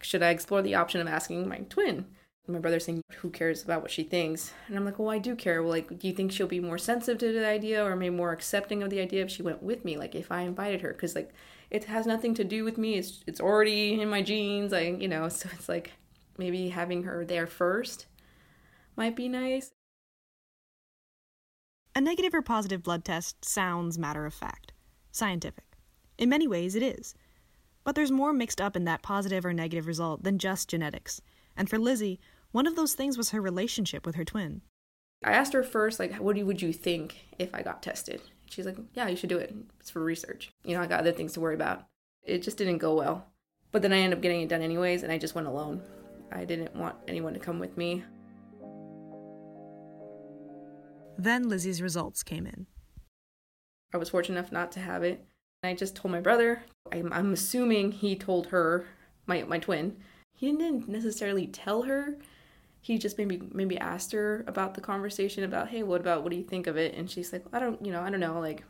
should 0.00 0.22
I 0.22 0.30
explore 0.30 0.62
the 0.62 0.76
option 0.76 1.00
of 1.00 1.08
asking 1.08 1.48
my 1.48 1.58
twin? 1.68 2.06
My 2.46 2.60
brother's 2.60 2.84
saying, 2.84 3.02
who 3.16 3.30
cares 3.30 3.64
about 3.64 3.82
what 3.82 3.90
she 3.90 4.04
thinks? 4.04 4.52
And 4.68 4.76
I'm 4.76 4.84
like, 4.84 4.98
well, 4.98 5.10
I 5.10 5.18
do 5.18 5.34
care. 5.34 5.60
Well, 5.62 5.72
like, 5.72 5.98
do 5.98 6.06
you 6.06 6.14
think 6.14 6.30
she'll 6.30 6.46
be 6.46 6.60
more 6.60 6.78
sensitive 6.78 7.18
to 7.18 7.32
the 7.32 7.46
idea 7.46 7.84
or 7.84 7.96
maybe 7.96 8.14
more 8.14 8.32
accepting 8.32 8.82
of 8.82 8.90
the 8.90 9.00
idea 9.00 9.22
if 9.22 9.30
she 9.30 9.42
went 9.42 9.62
with 9.62 9.84
me? 9.84 9.96
Like, 9.96 10.14
if 10.14 10.30
I 10.30 10.42
invited 10.42 10.82
her? 10.82 10.92
Because, 10.92 11.16
like, 11.16 11.32
it 11.70 11.84
has 11.84 12.06
nothing 12.06 12.34
to 12.34 12.44
do 12.44 12.62
with 12.62 12.78
me. 12.78 12.94
It's, 12.94 13.24
it's 13.26 13.40
already 13.40 14.00
in 14.00 14.08
my 14.08 14.22
genes. 14.22 14.72
I, 14.72 14.82
you 14.82 15.08
know, 15.08 15.28
so 15.30 15.48
it's 15.52 15.68
like 15.68 15.92
maybe 16.38 16.68
having 16.68 17.02
her 17.04 17.24
there 17.24 17.48
first 17.48 18.06
might 18.96 19.16
be 19.16 19.28
nice. 19.28 19.72
A 21.94 22.00
negative 22.00 22.34
or 22.34 22.42
positive 22.42 22.82
blood 22.82 23.04
test 23.04 23.44
sounds 23.44 23.98
matter 23.98 24.26
of 24.26 24.34
fact, 24.34 24.72
scientific. 25.10 25.71
In 26.22 26.28
many 26.28 26.46
ways, 26.46 26.76
it 26.76 26.84
is. 26.84 27.16
But 27.82 27.96
there's 27.96 28.12
more 28.12 28.32
mixed 28.32 28.60
up 28.60 28.76
in 28.76 28.84
that 28.84 29.02
positive 29.02 29.44
or 29.44 29.52
negative 29.52 29.88
result 29.88 30.22
than 30.22 30.38
just 30.38 30.68
genetics. 30.68 31.20
And 31.56 31.68
for 31.68 31.80
Lizzie, 31.80 32.20
one 32.52 32.68
of 32.68 32.76
those 32.76 32.94
things 32.94 33.18
was 33.18 33.30
her 33.30 33.40
relationship 33.40 34.06
with 34.06 34.14
her 34.14 34.24
twin. 34.24 34.62
I 35.24 35.32
asked 35.32 35.52
her 35.52 35.64
first, 35.64 35.98
like, 35.98 36.14
what 36.18 36.36
would 36.40 36.62
you 36.62 36.72
think 36.72 37.26
if 37.40 37.52
I 37.52 37.62
got 37.62 37.82
tested? 37.82 38.22
She's 38.46 38.66
like, 38.66 38.76
yeah, 38.94 39.08
you 39.08 39.16
should 39.16 39.30
do 39.30 39.38
it. 39.38 39.52
It's 39.80 39.90
for 39.90 39.98
research. 39.98 40.52
You 40.64 40.76
know, 40.76 40.82
I 40.82 40.86
got 40.86 41.00
other 41.00 41.10
things 41.10 41.32
to 41.32 41.40
worry 41.40 41.56
about. 41.56 41.88
It 42.22 42.44
just 42.44 42.56
didn't 42.56 42.78
go 42.78 42.94
well. 42.94 43.26
But 43.72 43.82
then 43.82 43.92
I 43.92 43.96
ended 43.96 44.16
up 44.16 44.22
getting 44.22 44.42
it 44.42 44.48
done 44.48 44.62
anyways, 44.62 45.02
and 45.02 45.10
I 45.10 45.18
just 45.18 45.34
went 45.34 45.48
alone. 45.48 45.82
I 46.30 46.44
didn't 46.44 46.76
want 46.76 46.94
anyone 47.08 47.34
to 47.34 47.40
come 47.40 47.58
with 47.58 47.76
me. 47.76 48.04
Then 51.18 51.48
Lizzie's 51.48 51.82
results 51.82 52.22
came 52.22 52.46
in. 52.46 52.68
I 53.92 53.96
was 53.96 54.10
fortunate 54.10 54.38
enough 54.38 54.52
not 54.52 54.70
to 54.72 54.80
have 54.80 55.02
it. 55.02 55.26
I 55.64 55.74
just 55.74 55.94
told 55.94 56.10
my 56.10 56.20
brother. 56.20 56.64
I'm, 56.90 57.12
I'm 57.12 57.32
assuming 57.32 57.92
he 57.92 58.16
told 58.16 58.48
her, 58.48 58.86
my 59.26 59.44
my 59.44 59.58
twin. 59.58 59.96
He 60.34 60.50
didn't 60.50 60.88
necessarily 60.88 61.46
tell 61.46 61.82
her. 61.82 62.16
He 62.80 62.98
just 62.98 63.16
maybe 63.16 63.40
maybe 63.52 63.78
asked 63.78 64.10
her 64.10 64.44
about 64.48 64.74
the 64.74 64.80
conversation 64.80 65.44
about, 65.44 65.68
hey, 65.68 65.84
what 65.84 66.00
about 66.00 66.24
what 66.24 66.30
do 66.30 66.36
you 66.36 66.42
think 66.42 66.66
of 66.66 66.76
it? 66.76 66.96
And 66.96 67.08
she's 67.08 67.32
like, 67.32 67.44
I 67.52 67.60
don't, 67.60 67.84
you 67.84 67.92
know, 67.92 68.00
I 68.00 68.10
don't 68.10 68.18
know. 68.18 68.40
Like, 68.40 68.64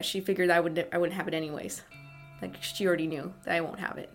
she 0.00 0.20
figured 0.20 0.50
I 0.50 0.58
would 0.58 0.88
I 0.92 0.98
wouldn't 0.98 1.16
have 1.16 1.28
it 1.28 1.34
anyways. 1.34 1.82
Like 2.42 2.60
she 2.60 2.84
already 2.86 3.06
knew 3.06 3.32
that 3.44 3.54
I 3.54 3.60
won't 3.60 3.78
have 3.78 3.96
it. 3.98 4.10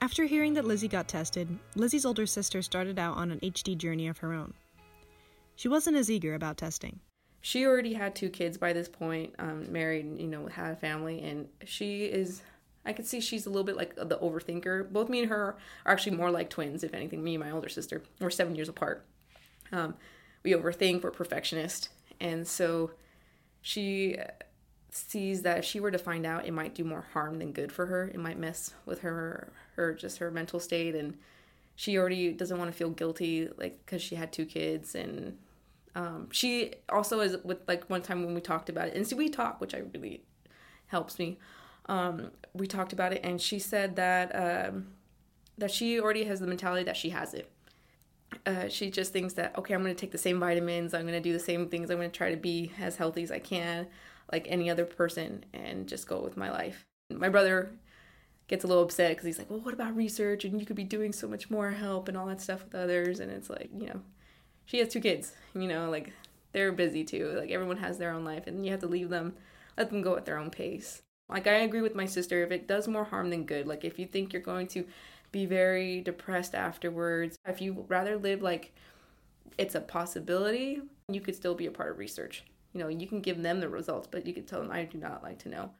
After 0.00 0.26
hearing 0.26 0.54
that 0.54 0.64
Lizzie 0.64 0.86
got 0.86 1.08
tested, 1.08 1.58
Lizzie's 1.74 2.06
older 2.06 2.24
sister 2.24 2.62
started 2.62 3.00
out 3.00 3.16
on 3.16 3.32
an 3.32 3.40
HD 3.40 3.76
journey 3.76 4.06
of 4.06 4.18
her 4.18 4.32
own. 4.32 4.54
She 5.58 5.66
wasn't 5.66 5.96
as 5.96 6.08
eager 6.08 6.34
about 6.34 6.56
testing. 6.56 7.00
She 7.40 7.66
already 7.66 7.94
had 7.94 8.14
two 8.14 8.28
kids 8.28 8.56
by 8.56 8.72
this 8.72 8.88
point, 8.88 9.34
um, 9.40 9.72
married, 9.72 10.20
you 10.20 10.28
know, 10.28 10.46
had 10.46 10.70
a 10.70 10.76
family, 10.76 11.20
and 11.20 11.48
she 11.64 12.04
is. 12.04 12.42
I 12.86 12.92
could 12.92 13.08
see 13.08 13.20
she's 13.20 13.44
a 13.44 13.50
little 13.50 13.64
bit 13.64 13.76
like 13.76 13.96
the 13.96 14.18
overthinker. 14.18 14.88
Both 14.92 15.08
me 15.08 15.18
and 15.18 15.28
her 15.28 15.56
are 15.84 15.92
actually 15.92 16.16
more 16.16 16.30
like 16.30 16.48
twins, 16.48 16.84
if 16.84 16.94
anything. 16.94 17.24
Me 17.24 17.34
and 17.34 17.42
my 17.42 17.50
older 17.50 17.68
sister, 17.68 18.04
we're 18.20 18.30
seven 18.30 18.54
years 18.54 18.68
apart. 18.68 19.04
Um, 19.72 19.96
we 20.44 20.52
overthink, 20.52 21.02
we're 21.02 21.10
perfectionist, 21.10 21.88
and 22.20 22.46
so 22.46 22.92
she 23.60 24.16
sees 24.90 25.42
that 25.42 25.58
if 25.58 25.64
she 25.64 25.80
were 25.80 25.90
to 25.90 25.98
find 25.98 26.24
out, 26.24 26.46
it 26.46 26.52
might 26.52 26.76
do 26.76 26.84
more 26.84 27.06
harm 27.14 27.40
than 27.40 27.50
good 27.50 27.72
for 27.72 27.86
her. 27.86 28.04
It 28.14 28.20
might 28.20 28.38
mess 28.38 28.74
with 28.86 29.00
her, 29.00 29.52
her 29.74 29.92
just 29.92 30.18
her 30.18 30.30
mental 30.30 30.60
state, 30.60 30.94
and 30.94 31.18
she 31.74 31.98
already 31.98 32.32
doesn't 32.32 32.58
want 32.58 32.70
to 32.70 32.76
feel 32.76 32.90
guilty, 32.90 33.48
like 33.56 33.84
because 33.84 34.00
she 34.00 34.14
had 34.14 34.32
two 34.32 34.46
kids 34.46 34.94
and 34.94 35.36
um, 35.94 36.28
she 36.30 36.74
also 36.88 37.20
is 37.20 37.36
with 37.44 37.58
like 37.66 37.88
one 37.88 38.02
time 38.02 38.24
when 38.24 38.34
we 38.34 38.40
talked 38.40 38.68
about 38.68 38.88
it, 38.88 38.94
and 38.94 39.06
see, 39.06 39.14
we 39.14 39.28
talk, 39.28 39.60
which 39.60 39.74
I 39.74 39.82
really 39.92 40.22
helps 40.86 41.18
me. 41.18 41.38
Um, 41.86 42.30
we 42.52 42.66
talked 42.66 42.92
about 42.92 43.12
it, 43.12 43.20
and 43.24 43.40
she 43.40 43.58
said 43.58 43.96
that 43.96 44.34
um, 44.34 44.88
that 45.56 45.70
she 45.70 46.00
already 46.00 46.24
has 46.24 46.40
the 46.40 46.46
mentality 46.46 46.84
that 46.84 46.96
she 46.96 47.10
has 47.10 47.34
it. 47.34 47.50
Uh, 48.44 48.68
she 48.68 48.90
just 48.90 49.12
thinks 49.12 49.34
that 49.34 49.56
okay, 49.58 49.74
I'm 49.74 49.82
going 49.82 49.94
to 49.94 50.00
take 50.00 50.12
the 50.12 50.18
same 50.18 50.38
vitamins, 50.38 50.94
I'm 50.94 51.02
going 51.02 51.14
to 51.14 51.20
do 51.20 51.32
the 51.32 51.38
same 51.38 51.68
things, 51.68 51.90
I'm 51.90 51.96
going 51.96 52.10
to 52.10 52.16
try 52.16 52.30
to 52.30 52.36
be 52.36 52.72
as 52.80 52.96
healthy 52.96 53.22
as 53.22 53.30
I 53.30 53.38
can, 53.38 53.86
like 54.30 54.46
any 54.48 54.70
other 54.70 54.84
person, 54.84 55.44
and 55.54 55.88
just 55.88 56.06
go 56.06 56.20
with 56.20 56.36
my 56.36 56.50
life. 56.50 56.86
My 57.10 57.30
brother 57.30 57.70
gets 58.48 58.64
a 58.64 58.66
little 58.66 58.82
upset 58.82 59.10
because 59.10 59.26
he's 59.26 59.38
like, 59.38 59.50
well, 59.50 59.60
what 59.60 59.74
about 59.74 59.94
research? 59.94 60.44
And 60.44 60.58
you 60.58 60.66
could 60.66 60.76
be 60.76 60.84
doing 60.84 61.12
so 61.12 61.28
much 61.28 61.50
more 61.50 61.70
help 61.70 62.08
and 62.08 62.16
all 62.16 62.26
that 62.26 62.40
stuff 62.40 62.64
with 62.64 62.74
others. 62.74 63.20
And 63.20 63.30
it's 63.30 63.50
like, 63.50 63.70
you 63.78 63.86
know, 63.86 64.00
she 64.68 64.78
has 64.78 64.88
two 64.88 65.00
kids, 65.00 65.32
you 65.54 65.66
know, 65.66 65.90
like 65.90 66.12
they're 66.52 66.72
busy 66.72 67.02
too. 67.02 67.34
Like 67.38 67.50
everyone 67.50 67.78
has 67.78 67.96
their 67.96 68.12
own 68.12 68.24
life 68.24 68.46
and 68.46 68.64
you 68.64 68.70
have 68.70 68.80
to 68.80 68.86
leave 68.86 69.08
them, 69.08 69.34
let 69.78 69.88
them 69.88 70.02
go 70.02 70.14
at 70.16 70.26
their 70.26 70.38
own 70.38 70.50
pace. 70.50 71.02
Like 71.28 71.46
I 71.46 71.54
agree 71.54 71.80
with 71.80 71.94
my 71.94 72.04
sister, 72.04 72.42
if 72.44 72.52
it 72.52 72.68
does 72.68 72.86
more 72.86 73.04
harm 73.04 73.30
than 73.30 73.44
good, 73.44 73.66
like 73.66 73.82
if 73.82 73.98
you 73.98 74.06
think 74.06 74.32
you're 74.32 74.42
going 74.42 74.66
to 74.68 74.84
be 75.32 75.46
very 75.46 76.02
depressed 76.02 76.54
afterwards, 76.54 77.38
if 77.46 77.62
you 77.62 77.86
rather 77.88 78.18
live 78.18 78.42
like 78.42 78.74
it's 79.56 79.74
a 79.74 79.80
possibility, 79.80 80.82
you 81.08 81.22
could 81.22 81.34
still 81.34 81.54
be 81.54 81.66
a 81.66 81.70
part 81.70 81.90
of 81.90 81.98
research. 81.98 82.44
You 82.74 82.80
know, 82.80 82.88
you 82.88 83.06
can 83.06 83.22
give 83.22 83.42
them 83.42 83.60
the 83.60 83.70
results, 83.70 84.06
but 84.10 84.26
you 84.26 84.34
could 84.34 84.46
tell 84.46 84.60
them 84.60 84.70
I 84.70 84.84
do 84.84 84.98
not 84.98 85.22
like 85.22 85.38
to 85.40 85.48
know. 85.48 85.70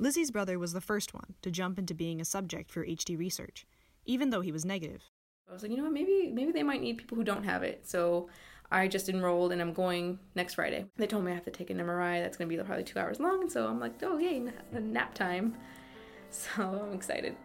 Lizzie's 0.00 0.32
brother 0.32 0.58
was 0.58 0.72
the 0.72 0.80
first 0.80 1.14
one 1.14 1.34
to 1.42 1.52
jump 1.52 1.78
into 1.78 1.94
being 1.94 2.20
a 2.20 2.24
subject 2.24 2.72
for 2.72 2.84
HD 2.84 3.16
research, 3.16 3.64
even 4.04 4.30
though 4.30 4.40
he 4.40 4.50
was 4.50 4.64
negative. 4.64 5.12
I 5.48 5.52
was 5.52 5.62
like, 5.62 5.70
you 5.70 5.76
know 5.76 5.84
what, 5.84 5.92
maybe 5.92 6.30
maybe 6.32 6.52
they 6.52 6.62
might 6.62 6.80
need 6.80 6.98
people 6.98 7.16
who 7.16 7.24
don't 7.24 7.44
have 7.44 7.62
it. 7.62 7.86
So 7.86 8.28
I 8.70 8.88
just 8.88 9.08
enrolled 9.08 9.52
and 9.52 9.60
I'm 9.60 9.72
going 9.72 10.18
next 10.34 10.54
Friday. 10.54 10.86
They 10.96 11.06
told 11.06 11.24
me 11.24 11.30
I 11.30 11.34
have 11.34 11.44
to 11.44 11.50
take 11.50 11.70
an 11.70 11.78
MRI 11.78 12.22
that's 12.22 12.36
going 12.36 12.48
to 12.50 12.56
be 12.56 12.62
probably 12.62 12.84
two 12.84 12.98
hours 12.98 13.20
long. 13.20 13.42
And 13.42 13.52
so 13.52 13.66
I'm 13.68 13.78
like, 13.78 14.02
oh, 14.02 14.18
yay, 14.18 14.42
nap 14.72 15.14
time. 15.14 15.56
So 16.30 16.86
I'm 16.88 16.92
excited. 16.94 17.36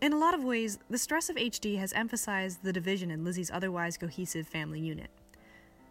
In 0.00 0.14
a 0.14 0.18
lot 0.18 0.32
of 0.32 0.44
ways, 0.44 0.78
the 0.88 0.96
stress 0.96 1.28
of 1.28 1.36
HD 1.36 1.78
has 1.78 1.92
emphasized 1.92 2.62
the 2.62 2.72
division 2.72 3.10
in 3.10 3.22
Lizzie's 3.22 3.50
otherwise 3.50 3.98
cohesive 3.98 4.48
family 4.48 4.80
unit. 4.80 5.10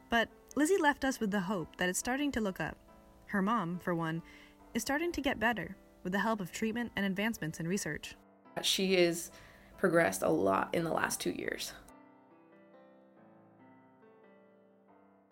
But 0.09 0.29
Lizzie 0.55 0.81
left 0.81 1.05
us 1.05 1.19
with 1.19 1.29
the 1.29 1.41
hope 1.41 1.75
that 1.75 1.89
it's 1.89 1.99
starting 1.99 2.31
to 2.31 2.41
look 2.41 2.59
up. 2.59 2.75
Her 3.27 3.43
mom, 3.43 3.77
for 3.83 3.93
one, 3.93 4.23
is 4.73 4.81
starting 4.81 5.11
to 5.11 5.21
get 5.21 5.39
better 5.39 5.77
with 6.03 6.11
the 6.11 6.19
help 6.19 6.41
of 6.41 6.51
treatment 6.51 6.91
and 6.95 7.05
advancements 7.05 7.59
in 7.59 7.67
research. 7.67 8.15
She 8.61 8.95
has 8.95 9.31
progressed 9.77 10.21
a 10.21 10.29
lot 10.29 10.69
in 10.73 10.83
the 10.83 10.91
last 10.91 11.19
two 11.19 11.31
years. 11.31 11.73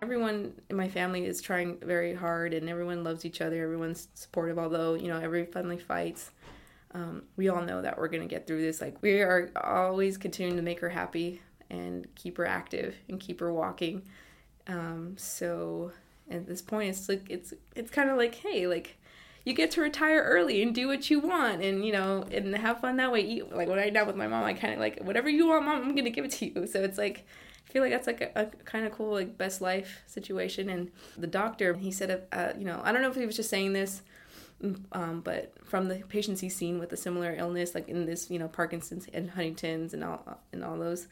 Everyone 0.02 0.54
in 0.70 0.78
my 0.78 0.88
family 0.88 1.26
is 1.26 1.42
trying 1.42 1.78
very 1.82 2.16
hard 2.16 2.54
and 2.54 2.70
everyone 2.70 3.04
loves 3.04 3.26
each 3.26 3.42
other. 3.42 3.62
Everyone's 3.62 4.08
supportive, 4.14 4.58
although, 4.58 4.94
you 4.94 5.10
know, 5.10 5.20
every 5.20 5.46
family 5.46 5.78
fights. 5.78 6.32
Um, 6.94 7.24
we 7.36 7.50
all 7.50 7.62
know 7.62 7.82
that 7.82 7.98
we're 7.98 8.08
going 8.08 8.24
to 8.24 8.28
get 8.28 8.48
through 8.48 8.62
this. 8.62 8.82
Like, 8.82 9.02
we 9.02 9.22
are 9.22 9.52
always 9.62 10.18
continuing 10.18 10.56
to 10.56 10.64
make 10.64 10.80
her 10.80 10.90
happy 10.90 11.42
and 11.70 12.08
keep 12.16 12.38
her 12.38 12.46
active 12.46 12.96
and 13.10 13.20
keep 13.20 13.40
her 13.42 13.54
walking. 13.54 14.04
Um, 14.68 15.16
so 15.18 15.92
at 16.32 16.48
this 16.48 16.62
point, 16.62 16.90
it's 16.90 17.10
like, 17.10 17.30
it's, 17.30 17.54
it's 17.76 17.92
kind 17.92 18.10
of 18.10 18.18
like, 18.18 18.36
hey, 18.36 18.68
like, 18.68 18.98
you 19.50 19.56
get 19.56 19.72
to 19.72 19.82
retire 19.82 20.22
early 20.24 20.62
and 20.62 20.74
do 20.74 20.88
what 20.88 21.10
you 21.10 21.20
want 21.20 21.62
and 21.62 21.84
you 21.86 21.92
know 21.92 22.24
and 22.32 22.56
have 22.56 22.80
fun 22.80 22.98
that 22.98 23.12
way 23.12 23.22
eat 23.22 23.52
like 23.54 23.68
when 23.68 23.80
i 23.80 23.90
now 23.90 24.06
with 24.06 24.16
my 24.16 24.28
mom 24.28 24.44
i 24.44 24.54
kind 24.54 24.74
of 24.74 24.80
like 24.80 25.02
whatever 25.02 25.30
you 25.30 25.48
want 25.48 25.66
mom 25.66 25.82
i'm 25.82 25.96
gonna 25.96 26.10
give 26.10 26.24
it 26.26 26.32
to 26.32 26.46
you 26.46 26.68
so 26.72 26.82
it's 26.82 26.98
like 26.98 27.26
I 27.68 27.72
feel 27.72 27.84
like 27.84 27.92
that's 27.92 28.08
like 28.08 28.22
a, 28.22 28.32
a 28.36 28.46
kind 28.66 28.86
of 28.86 28.92
cool 28.92 29.12
like 29.12 29.38
best 29.38 29.62
life 29.62 30.02
situation. 30.08 30.70
And 30.70 30.92
the 31.16 31.28
doctor, 31.28 31.76
he 31.76 31.92
said, 31.92 32.24
uh, 32.32 32.54
you 32.58 32.66
know, 32.66 32.82
I 32.84 32.92
don't 32.92 33.04
know 33.04 33.12
if 33.12 33.16
he 33.16 33.28
was 33.28 33.36
just 33.36 33.52
saying 33.52 33.74
this, 33.74 34.02
um, 34.92 35.22
but 35.22 35.54
from 35.66 35.88
the 35.88 35.98
patients 36.10 36.42
he's 36.42 36.56
seen 36.56 36.80
with 36.80 36.92
a 36.94 36.98
similar 36.98 37.36
illness, 37.36 37.76
like 37.76 37.88
in 37.88 38.08
this, 38.08 38.32
you 38.32 38.40
know, 38.40 38.48
Parkinson's 38.48 39.08
and 39.14 39.30
Huntington's 39.30 39.94
and 39.94 40.04
all 40.04 40.40
and 40.52 40.64
all 40.64 40.80
those, 40.80 41.08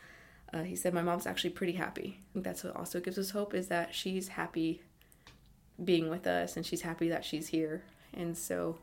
uh, 0.52 0.64
he 0.64 0.76
said 0.76 0.96
my 0.96 1.04
mom's 1.04 1.28
actually 1.28 1.52
pretty 1.52 1.74
happy. 1.74 2.18
I 2.18 2.34
think 2.34 2.46
that's 2.46 2.64
what 2.64 2.76
also 2.76 3.00
gives 3.00 3.20
us 3.20 3.30
hope 3.30 3.54
is 3.54 3.68
that 3.68 3.94
she's 3.94 4.30
happy 4.30 4.82
being 5.84 6.10
with 6.10 6.26
us 6.26 6.58
and 6.58 6.66
she's 6.66 6.82
happy 6.82 7.08
that 7.10 7.24
she's 7.24 7.50
here. 7.50 7.84
And 8.18 8.38
so 8.38 8.78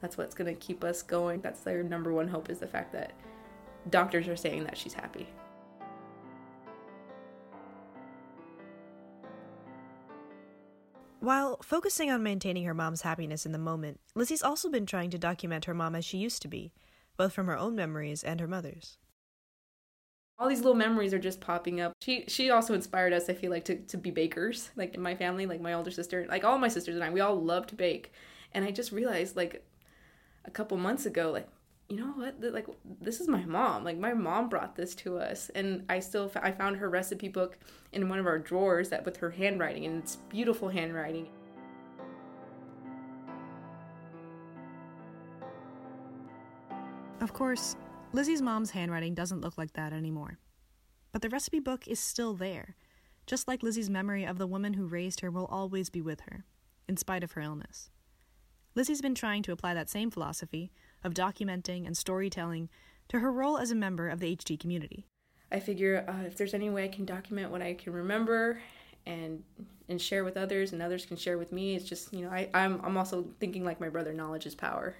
that's 0.00 0.16
what's 0.16 0.34
going 0.34 0.52
to 0.52 0.60
keep 0.60 0.82
us 0.82 1.02
going. 1.02 1.40
That's 1.40 1.60
their 1.60 1.82
number 1.82 2.12
one 2.12 2.26
hope 2.26 2.50
is 2.50 2.58
the 2.58 2.66
fact 2.66 2.92
that 2.94 3.12
doctors 3.90 4.26
are 4.26 4.36
saying 4.36 4.64
that 4.64 4.76
she's 4.76 4.94
happy. 4.94 5.28
While 11.20 11.58
focusing 11.62 12.10
on 12.10 12.22
maintaining 12.22 12.64
her 12.64 12.74
mom's 12.74 13.02
happiness 13.02 13.44
in 13.44 13.52
the 13.52 13.58
moment, 13.58 14.00
Lizzie's 14.14 14.42
also 14.42 14.70
been 14.70 14.86
trying 14.86 15.10
to 15.10 15.18
document 15.18 15.66
her 15.66 15.74
mom 15.74 15.94
as 15.94 16.04
she 16.04 16.16
used 16.16 16.42
to 16.42 16.48
be, 16.48 16.72
both 17.16 17.32
from 17.32 17.48
her 17.48 17.58
own 17.58 17.74
memories 17.74 18.22
and 18.22 18.40
her 18.40 18.46
mother's. 18.46 18.96
All 20.38 20.48
these 20.48 20.60
little 20.60 20.74
memories 20.74 21.12
are 21.12 21.18
just 21.18 21.40
popping 21.40 21.80
up. 21.80 21.92
She 22.00 22.24
she 22.28 22.50
also 22.50 22.72
inspired 22.72 23.12
us, 23.12 23.28
I 23.28 23.34
feel 23.34 23.50
like, 23.50 23.64
to, 23.64 23.76
to 23.76 23.98
be 23.98 24.12
bakers. 24.12 24.70
Like 24.76 24.94
in 24.94 25.02
my 25.02 25.16
family, 25.16 25.46
like 25.46 25.60
my 25.60 25.74
older 25.74 25.90
sister, 25.90 26.24
like 26.28 26.44
all 26.44 26.58
my 26.58 26.68
sisters 26.68 26.94
and 26.94 27.02
I, 27.02 27.10
we 27.10 27.20
all 27.20 27.34
love 27.34 27.66
to 27.66 27.74
bake. 27.74 28.12
And 28.52 28.64
I 28.64 28.70
just 28.70 28.92
realized 28.92 29.36
like 29.36 29.64
a 30.44 30.50
couple 30.50 30.76
months 30.76 31.06
ago, 31.06 31.30
like 31.30 31.48
you 31.88 31.96
know 31.96 32.12
what? 32.16 32.36
Like 32.40 32.66
this 33.00 33.20
is 33.20 33.28
my 33.28 33.44
mom. 33.44 33.82
Like 33.82 33.96
my 33.96 34.12
mom 34.12 34.48
brought 34.48 34.76
this 34.76 34.94
to 34.96 35.18
us. 35.18 35.50
And 35.54 35.84
i 35.88 36.00
still 36.00 36.30
i 36.42 36.52
found 36.52 36.76
her 36.76 36.90
recipe 36.90 37.28
book 37.28 37.58
in 37.92 38.08
one 38.08 38.18
of 38.18 38.26
our 38.26 38.38
drawers 38.38 38.90
that 38.90 39.04
with 39.04 39.16
her 39.18 39.30
handwriting. 39.30 39.86
And 39.86 40.02
it's 40.02 40.16
beautiful 40.16 40.68
handwriting. 40.68 41.28
Of 47.20 47.32
course 47.32 47.76
lizzie's 48.12 48.42
mom's 48.42 48.70
handwriting 48.70 49.14
doesn't 49.14 49.40
look 49.40 49.56
like 49.58 49.72
that 49.74 49.92
anymore. 49.92 50.38
But 51.12 51.22
the 51.22 51.30
recipe 51.30 51.60
book 51.60 51.88
is 51.88 51.98
still 51.98 52.34
there 52.34 52.76
just 53.28 53.46
like 53.46 53.62
lizzie's 53.62 53.90
memory 53.90 54.24
of 54.24 54.38
the 54.38 54.46
woman 54.46 54.72
who 54.72 54.86
raised 54.86 55.20
her 55.20 55.30
will 55.30 55.44
always 55.46 55.90
be 55.90 56.00
with 56.00 56.22
her 56.22 56.44
in 56.88 56.96
spite 56.96 57.22
of 57.22 57.32
her 57.32 57.42
illness 57.42 57.90
lizzie's 58.78 59.02
been 59.02 59.14
trying 59.14 59.42
to 59.42 59.50
apply 59.50 59.74
that 59.74 59.90
same 59.90 60.08
philosophy 60.08 60.70
of 61.02 61.12
documenting 61.12 61.84
and 61.84 61.96
storytelling 61.96 62.68
to 63.08 63.18
her 63.18 63.32
role 63.32 63.58
as 63.58 63.72
a 63.72 63.74
member 63.74 64.08
of 64.08 64.20
the 64.20 64.36
HD 64.36 64.58
community. 64.58 65.04
I 65.50 65.58
figure 65.58 66.04
uh, 66.06 66.24
if 66.24 66.36
there's 66.36 66.54
any 66.54 66.70
way 66.70 66.84
I 66.84 66.88
can 66.88 67.04
document 67.04 67.50
what 67.50 67.60
I 67.60 67.74
can 67.74 67.92
remember 67.92 68.60
and 69.04 69.42
and 69.88 70.00
share 70.00 70.22
with 70.22 70.36
others 70.36 70.72
and 70.72 70.80
others 70.80 71.04
can 71.06 71.16
share 71.16 71.38
with 71.38 71.50
me, 71.50 71.74
it's 71.74 71.86
just, 71.86 72.12
you 72.12 72.24
know, 72.24 72.30
I, 72.30 72.50
I'm, 72.54 72.80
I'm 72.84 72.96
also 72.96 73.24
thinking 73.40 73.64
like 73.64 73.80
my 73.80 73.88
brother, 73.88 74.12
knowledge 74.12 74.46
is 74.46 74.54
power. 74.54 74.94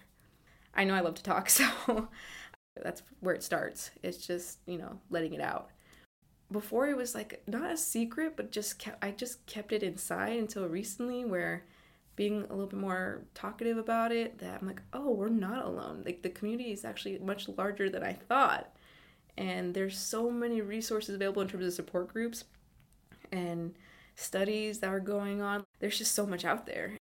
I 0.74 0.84
know 0.84 0.94
I 0.94 1.00
love 1.00 1.14
to 1.16 1.22
talk, 1.22 1.48
so 1.50 2.08
that's 2.82 3.02
where 3.20 3.34
it 3.34 3.44
starts. 3.44 3.90
It's 4.02 4.26
just, 4.26 4.58
you 4.66 4.78
know, 4.78 4.98
letting 5.10 5.34
it 5.34 5.40
out. 5.40 5.68
Before 6.50 6.88
it 6.88 6.96
was 6.96 7.14
like 7.14 7.42
not 7.46 7.70
a 7.70 7.76
secret, 7.76 8.32
but 8.34 8.50
just 8.50 8.78
kept, 8.78 9.04
I 9.04 9.12
just 9.12 9.46
kept 9.46 9.72
it 9.72 9.82
inside 9.84 10.38
until 10.38 10.66
recently 10.66 11.24
where 11.24 11.64
being 12.18 12.42
a 12.50 12.52
little 12.52 12.66
bit 12.66 12.80
more 12.80 13.22
talkative 13.32 13.78
about 13.78 14.10
it 14.10 14.38
that 14.40 14.58
I'm 14.60 14.66
like, 14.66 14.82
oh, 14.92 15.12
we're 15.12 15.28
not 15.28 15.64
alone. 15.64 16.02
Like 16.04 16.20
the 16.20 16.28
community 16.28 16.72
is 16.72 16.84
actually 16.84 17.16
much 17.20 17.48
larger 17.48 17.88
than 17.88 18.02
I 18.02 18.12
thought. 18.12 18.74
And 19.36 19.72
there's 19.72 19.96
so 19.96 20.28
many 20.28 20.60
resources 20.60 21.14
available 21.14 21.42
in 21.42 21.46
terms 21.46 21.64
of 21.64 21.72
support 21.72 22.08
groups 22.08 22.42
and 23.30 23.72
studies 24.16 24.80
that 24.80 24.90
are 24.90 24.98
going 24.98 25.40
on. 25.40 25.62
There's 25.78 25.96
just 25.96 26.12
so 26.12 26.26
much 26.26 26.44
out 26.44 26.66
there. 26.66 26.96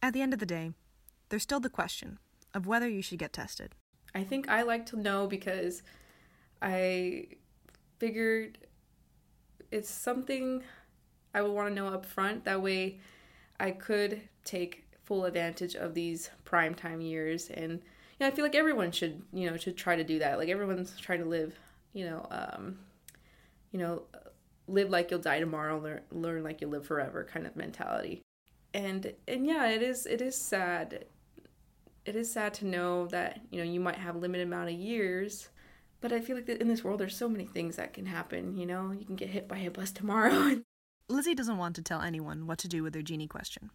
At 0.00 0.14
the 0.14 0.22
end 0.22 0.32
of 0.32 0.38
the 0.38 0.46
day, 0.46 0.70
there's 1.28 1.42
still 1.42 1.58
the 1.58 1.68
question 1.68 2.20
of 2.54 2.68
whether 2.68 2.88
you 2.88 3.02
should 3.02 3.18
get 3.18 3.32
tested. 3.32 3.74
I 4.14 4.22
think 4.22 4.48
I 4.48 4.62
like 4.62 4.86
to 4.86 4.96
know 4.96 5.26
because 5.26 5.82
I 6.62 7.26
figured 7.98 8.58
it's 9.72 9.90
something 9.90 10.62
I 11.34 11.42
would 11.42 11.50
want 11.50 11.68
to 11.70 11.74
know 11.74 11.88
up 11.88 12.06
front. 12.06 12.44
That 12.44 12.62
way, 12.62 13.00
I 13.58 13.70
could 13.70 14.22
take 14.44 14.84
full 15.04 15.24
advantage 15.24 15.74
of 15.74 15.94
these 15.94 16.30
prime 16.44 16.74
time 16.74 17.00
years 17.00 17.48
and 17.50 17.80
you 18.18 18.24
know, 18.24 18.28
I 18.28 18.30
feel 18.30 18.44
like 18.44 18.54
everyone 18.54 18.92
should, 18.92 19.22
you 19.32 19.50
know, 19.50 19.56
should 19.56 19.76
try 19.76 19.94
to 19.94 20.04
do 20.04 20.18
that. 20.20 20.38
Like 20.38 20.48
everyone's 20.48 20.98
trying 20.98 21.18
to 21.20 21.26
live, 21.26 21.54
you 21.92 22.06
know, 22.06 22.26
um, 22.30 22.78
you 23.70 23.78
know, 23.78 24.04
live 24.68 24.88
like 24.88 25.10
you'll 25.10 25.20
die 25.20 25.38
tomorrow, 25.38 25.78
learn, 25.78 26.00
learn 26.10 26.42
like 26.42 26.60
you'll 26.60 26.70
live 26.70 26.86
forever 26.86 27.28
kind 27.30 27.46
of 27.46 27.56
mentality. 27.56 28.22
And 28.72 29.12
and 29.28 29.46
yeah, 29.46 29.68
it 29.68 29.82
is 29.82 30.06
it 30.06 30.20
is 30.20 30.36
sad. 30.36 31.04
It 32.04 32.16
is 32.16 32.32
sad 32.32 32.54
to 32.54 32.66
know 32.66 33.06
that, 33.08 33.40
you 33.50 33.58
know, 33.58 33.70
you 33.70 33.80
might 33.80 33.96
have 33.96 34.14
a 34.14 34.18
limited 34.18 34.46
amount 34.46 34.70
of 34.70 34.76
years, 34.76 35.48
but 36.00 36.12
I 36.12 36.20
feel 36.20 36.36
like 36.36 36.48
in 36.48 36.68
this 36.68 36.84
world 36.84 37.00
there's 37.00 37.16
so 37.16 37.28
many 37.28 37.46
things 37.46 37.76
that 37.76 37.92
can 37.92 38.06
happen, 38.06 38.56
you 38.56 38.64
know? 38.64 38.92
You 38.92 39.04
can 39.04 39.16
get 39.16 39.30
hit 39.30 39.48
by 39.48 39.58
a 39.58 39.70
bus 39.70 39.90
tomorrow 39.92 40.62
Lizzie 41.08 41.34
doesn't 41.34 41.58
want 41.58 41.76
to 41.76 41.82
tell 41.82 42.02
anyone 42.02 42.46
what 42.46 42.58
to 42.58 42.68
do 42.68 42.82
with 42.82 42.92
their 42.92 43.02
genie 43.02 43.28
question, 43.28 43.70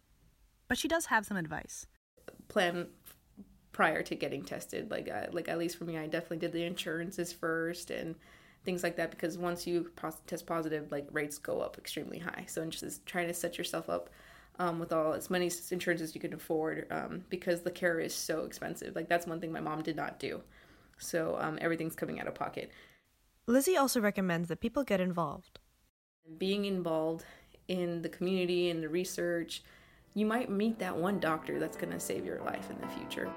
but 0.68 0.76
she 0.76 0.88
does 0.88 1.06
have 1.06 1.24
some 1.24 1.36
advice. 1.36 1.86
Plan 2.48 2.88
prior 3.72 4.02
to 4.02 4.14
getting 4.14 4.44
tested, 4.44 4.90
like 4.90 5.10
uh, 5.10 5.26
like 5.32 5.48
at 5.48 5.58
least 5.58 5.78
for 5.78 5.84
me, 5.84 5.96
I 5.96 6.06
definitely 6.06 6.38
did 6.38 6.52
the 6.52 6.64
insurances 6.64 7.32
first 7.32 7.90
and 7.90 8.14
things 8.64 8.82
like 8.82 8.96
that 8.96 9.10
because 9.10 9.38
once 9.38 9.66
you 9.66 9.90
test 10.26 10.46
positive, 10.46 10.92
like 10.92 11.08
rates 11.10 11.38
go 11.38 11.60
up 11.60 11.78
extremely 11.78 12.18
high. 12.18 12.44
So 12.46 12.64
just 12.66 13.04
trying 13.06 13.28
to 13.28 13.34
set 13.34 13.56
yourself 13.56 13.88
up 13.88 14.10
um, 14.58 14.78
with 14.78 14.92
all 14.92 15.14
as 15.14 15.30
many 15.30 15.50
insurances 15.70 16.14
you 16.14 16.20
can 16.20 16.34
afford 16.34 16.86
um, 16.90 17.24
because 17.30 17.62
the 17.62 17.70
care 17.70 17.98
is 17.98 18.14
so 18.14 18.44
expensive. 18.44 18.94
Like 18.94 19.08
that's 19.08 19.26
one 19.26 19.40
thing 19.40 19.52
my 19.52 19.60
mom 19.60 19.82
did 19.82 19.96
not 19.96 20.18
do. 20.18 20.42
So 20.98 21.38
um, 21.40 21.58
everything's 21.62 21.96
coming 21.96 22.20
out 22.20 22.28
of 22.28 22.34
pocket. 22.34 22.70
Lizzie 23.46 23.76
also 23.76 24.00
recommends 24.00 24.48
that 24.48 24.60
people 24.60 24.84
get 24.84 25.00
involved 25.00 25.58
being 26.38 26.64
involved 26.64 27.24
in 27.68 28.02
the 28.02 28.08
community 28.08 28.70
and 28.70 28.82
the 28.82 28.88
research, 28.88 29.62
you 30.14 30.26
might 30.26 30.50
meet 30.50 30.78
that 30.78 30.96
one 30.96 31.18
doctor 31.18 31.58
that's 31.58 31.76
going 31.76 31.92
to 31.92 32.00
save 32.00 32.24
your 32.24 32.40
life 32.40 32.70
in 32.70 32.80
the 32.80 32.88
future. 32.88 33.32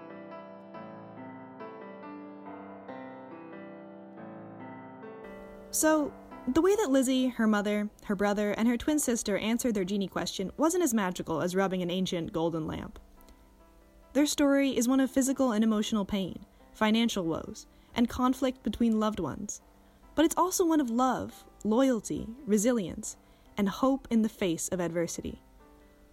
So, 5.72 6.14
the 6.48 6.62
way 6.62 6.76
that 6.76 6.92
Lizzie, 6.92 7.28
her 7.28 7.48
mother, 7.48 7.90
her 8.06 8.16
brother, 8.16 8.52
and 8.52 8.68
her 8.68 8.78
twin 8.78 9.00
sister 9.00 9.38
answered 9.38 9.74
their 9.74 9.84
genie 9.84 10.08
question 10.08 10.52
wasn't 10.58 10.84
as 10.84 10.94
magical 10.94 11.42
as 11.42 11.56
rubbing 11.56 11.82
an 11.82 11.90
ancient 11.90 12.32
golden 12.32 12.68
lamp. 12.68 13.00
Their 14.14 14.26
story 14.26 14.78
is 14.78 14.88
one 14.88 15.00
of 15.00 15.12
physical 15.12 15.52
and 15.52 15.64
emotional 15.64 16.06
pain, 16.06 16.46
financial 16.74 17.26
woes, 17.26 17.66
and 17.96 18.08
conflict 18.08 18.64
between 18.64 19.00
loved 19.00 19.20
ones. 19.20 19.62
But 20.14 20.24
it's 20.24 20.38
also 20.38 20.66
one 20.66 20.80
of 20.80 20.90
love, 20.90 21.44
loyalty, 21.66 22.28
resilience, 22.46 23.18
and 23.58 23.68
hope 23.68 24.08
in 24.12 24.22
the 24.22 24.30
face 24.30 24.70
of 24.70 24.80
adversity. 24.80 25.42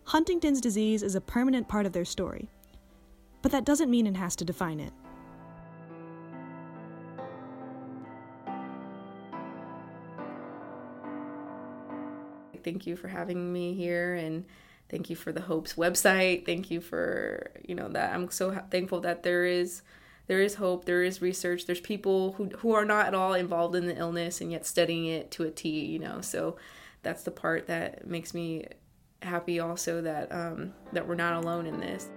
Huntington's 0.05 0.61
disease 0.61 1.03
is 1.03 1.15
a 1.15 1.21
permanent 1.21 1.69
part 1.69 1.85
of 1.85 1.93
their 1.93 2.07
story, 2.07 2.49
but 3.43 3.53
that 3.53 3.65
doesn't 3.65 3.91
mean 3.91 4.07
it 4.07 4.17
has 4.17 4.35
to 4.37 4.45
define 4.45 4.81
it. 4.81 4.93
Thank 12.65 12.87
you 12.87 12.97
for 12.97 13.09
having 13.09 13.53
me 13.53 13.75
here 13.75 14.15
and 14.15 14.45
thank 14.89 15.11
you 15.11 15.17
for 15.17 15.33
the 15.33 15.41
Hopes 15.41 15.75
website. 15.75 16.47
Thank 16.47 16.71
you 16.71 16.81
for, 16.81 17.51
you 17.67 17.75
know, 17.75 17.89
that 17.89 18.15
I'm 18.15 18.31
so 18.31 18.53
thankful 18.71 19.01
that 19.01 19.25
there 19.25 19.45
is 19.45 19.83
there 20.27 20.41
is 20.41 20.55
hope 20.55 20.85
there 20.85 21.03
is 21.03 21.21
research 21.21 21.67
there's 21.67 21.81
people 21.81 22.33
who, 22.33 22.47
who 22.59 22.73
are 22.73 22.85
not 22.85 23.07
at 23.07 23.15
all 23.15 23.35
involved 23.35 23.75
in 23.75 23.87
the 23.87 23.97
illness 23.97 24.41
and 24.41 24.51
yet 24.53 24.65
studying 24.67 25.07
it 25.07 25.31
to 25.31 25.43
a 25.45 25.51
t 25.51 25.69
you 25.69 25.99
know 25.99 26.21
so 26.21 26.57
that's 27.03 27.23
the 27.25 27.31
part 27.31 27.67
that 27.67 28.07
makes 28.07 28.33
me 28.33 28.65
happy 29.23 29.61
also 29.61 30.01
that 30.03 30.31
um, 30.33 30.73
that 30.93 31.07
we're 31.07 31.15
not 31.15 31.43
alone 31.43 31.67
in 31.67 31.81
this. 31.81 32.09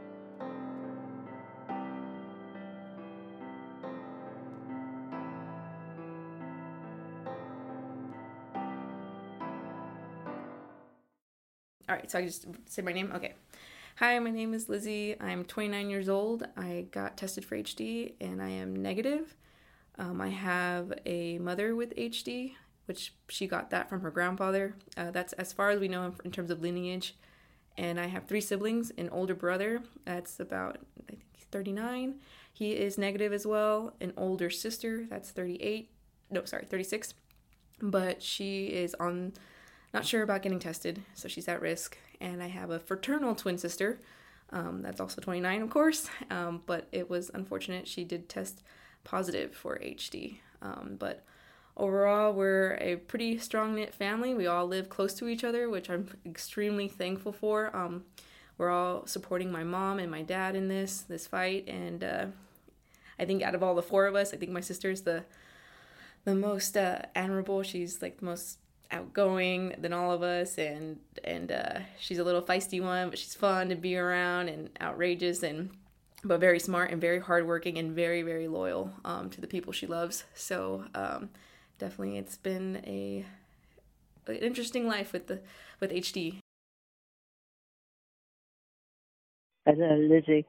All 11.87 11.95
right 11.95 12.09
so 12.09 12.17
i 12.17 12.25
just 12.25 12.47
say 12.67 12.81
my 12.81 12.91
name? 12.91 13.11
Okay. 13.15 13.33
Hi, 13.99 14.19
my 14.19 14.29
name 14.29 14.53
is 14.53 14.67
Lizzie. 14.67 15.15
I'm 15.21 15.45
29 15.45 15.89
years 15.89 16.09
old. 16.09 16.45
I 16.57 16.87
got 16.91 17.15
tested 17.15 17.45
for 17.45 17.55
HD 17.55 18.11
and 18.19 18.41
I 18.41 18.49
am 18.49 18.75
negative. 18.75 19.37
Um, 19.97 20.19
I 20.19 20.27
have 20.27 20.91
a 21.05 21.37
mother 21.37 21.77
with 21.77 21.95
HD, 21.95 22.55
which 22.87 23.13
she 23.29 23.47
got 23.47 23.69
that 23.69 23.87
from 23.87 24.01
her 24.01 24.11
grandfather. 24.11 24.75
Uh, 24.97 25.11
that's 25.11 25.31
as 25.33 25.53
far 25.53 25.69
as 25.69 25.79
we 25.79 25.87
know 25.87 26.13
in 26.25 26.31
terms 26.31 26.51
of 26.51 26.61
lineage. 26.61 27.15
And 27.77 27.97
I 27.97 28.07
have 28.07 28.25
three 28.25 28.41
siblings 28.41 28.91
an 28.97 29.07
older 29.11 29.33
brother, 29.33 29.81
that's 30.03 30.41
about, 30.41 30.79
I 30.99 31.03
think, 31.07 31.21
he's 31.31 31.45
39. 31.45 32.15
He 32.51 32.73
is 32.73 32.97
negative 32.97 33.31
as 33.31 33.47
well. 33.47 33.93
An 34.01 34.11
older 34.17 34.49
sister, 34.49 35.05
that's 35.09 35.31
38. 35.31 35.89
No, 36.31 36.43
sorry, 36.43 36.65
36. 36.65 37.13
But 37.81 38.21
she 38.21 38.65
is 38.65 38.93
on 38.99 39.31
not 39.95 40.05
sure 40.05 40.23
about 40.23 40.41
getting 40.41 40.59
tested, 40.59 41.01
so 41.13 41.27
she's 41.27 41.47
at 41.47 41.61
risk. 41.61 41.97
And 42.19 42.43
I 42.43 42.47
have 42.47 42.69
a 42.69 42.79
fraternal 42.79 43.33
twin 43.33 43.57
sister. 43.57 43.99
Um, 44.51 44.81
that's 44.81 44.99
also 44.99 45.21
29, 45.21 45.61
of 45.61 45.69
course, 45.69 46.09
um, 46.29 46.61
but 46.65 46.87
it 46.91 47.09
was 47.09 47.31
unfortunate. 47.33 47.87
She 47.87 48.03
did 48.03 48.29
test 48.29 48.61
positive 49.03 49.55
for 49.55 49.79
HD. 49.79 50.39
Um, 50.61 50.97
but 50.99 51.23
overall, 51.77 52.33
we're 52.33 52.75
a 52.75 52.97
pretty 52.97 53.37
strong 53.37 53.75
knit 53.75 53.93
family. 53.93 54.33
We 54.33 54.47
all 54.47 54.67
live 54.67 54.89
close 54.89 55.13
to 55.15 55.27
each 55.27 55.43
other, 55.43 55.69
which 55.69 55.89
I'm 55.89 56.09
extremely 56.25 56.87
thankful 56.87 57.31
for. 57.31 57.75
Um, 57.75 58.03
we're 58.57 58.69
all 58.69 59.07
supporting 59.07 59.51
my 59.51 59.63
mom 59.63 59.99
and 59.99 60.11
my 60.11 60.21
dad 60.21 60.55
in 60.55 60.67
this 60.67 61.01
this 61.01 61.27
fight, 61.27 61.67
and 61.67 62.03
uh, 62.03 62.25
I 63.19 63.25
think 63.25 63.43
out 63.43 63.55
of 63.55 63.63
all 63.63 63.75
the 63.75 63.81
four 63.81 64.05
of 64.05 64.15
us, 64.15 64.33
I 64.33 64.37
think 64.37 64.51
my 64.51 64.61
sister's 64.61 65.01
the 65.01 65.23
the 66.23 66.35
most 66.35 66.77
uh, 66.77 67.01
admirable. 67.15 67.63
She's 67.63 68.01
like 68.01 68.19
the 68.19 68.25
most 68.25 68.59
outgoing 68.91 69.75
than 69.77 69.93
all 69.93 70.11
of 70.11 70.21
us 70.21 70.57
and 70.57 70.99
and 71.23 71.51
uh, 71.51 71.79
she's 71.99 72.19
a 72.19 72.23
little 72.23 72.41
feisty 72.41 72.81
one 72.81 73.09
but 73.09 73.19
she's 73.19 73.33
fun 73.33 73.69
to 73.69 73.75
be 73.75 73.97
around 73.97 74.49
and 74.49 74.69
outrageous 74.81 75.43
and 75.43 75.69
but 76.23 76.39
very 76.39 76.59
smart 76.59 76.91
and 76.91 76.99
very 77.01 77.19
hardworking 77.19 77.77
and 77.77 77.95
very 77.95 78.21
very 78.21 78.47
loyal 78.47 78.91
um, 79.03 79.29
to 79.29 79.41
the 79.41 79.47
people 79.47 79.71
she 79.73 79.87
loves 79.87 80.23
so 80.33 80.85
um, 80.95 81.29
definitely 81.79 82.17
it's 82.17 82.37
been 82.37 82.81
a 82.85 83.25
an 84.27 84.35
interesting 84.37 84.87
life 84.87 85.13
with 85.13 85.27
the 85.27 85.39
with 85.79 85.91
HD 85.91 86.39
Hello, 89.67 89.95
Lizzie. 89.97 90.45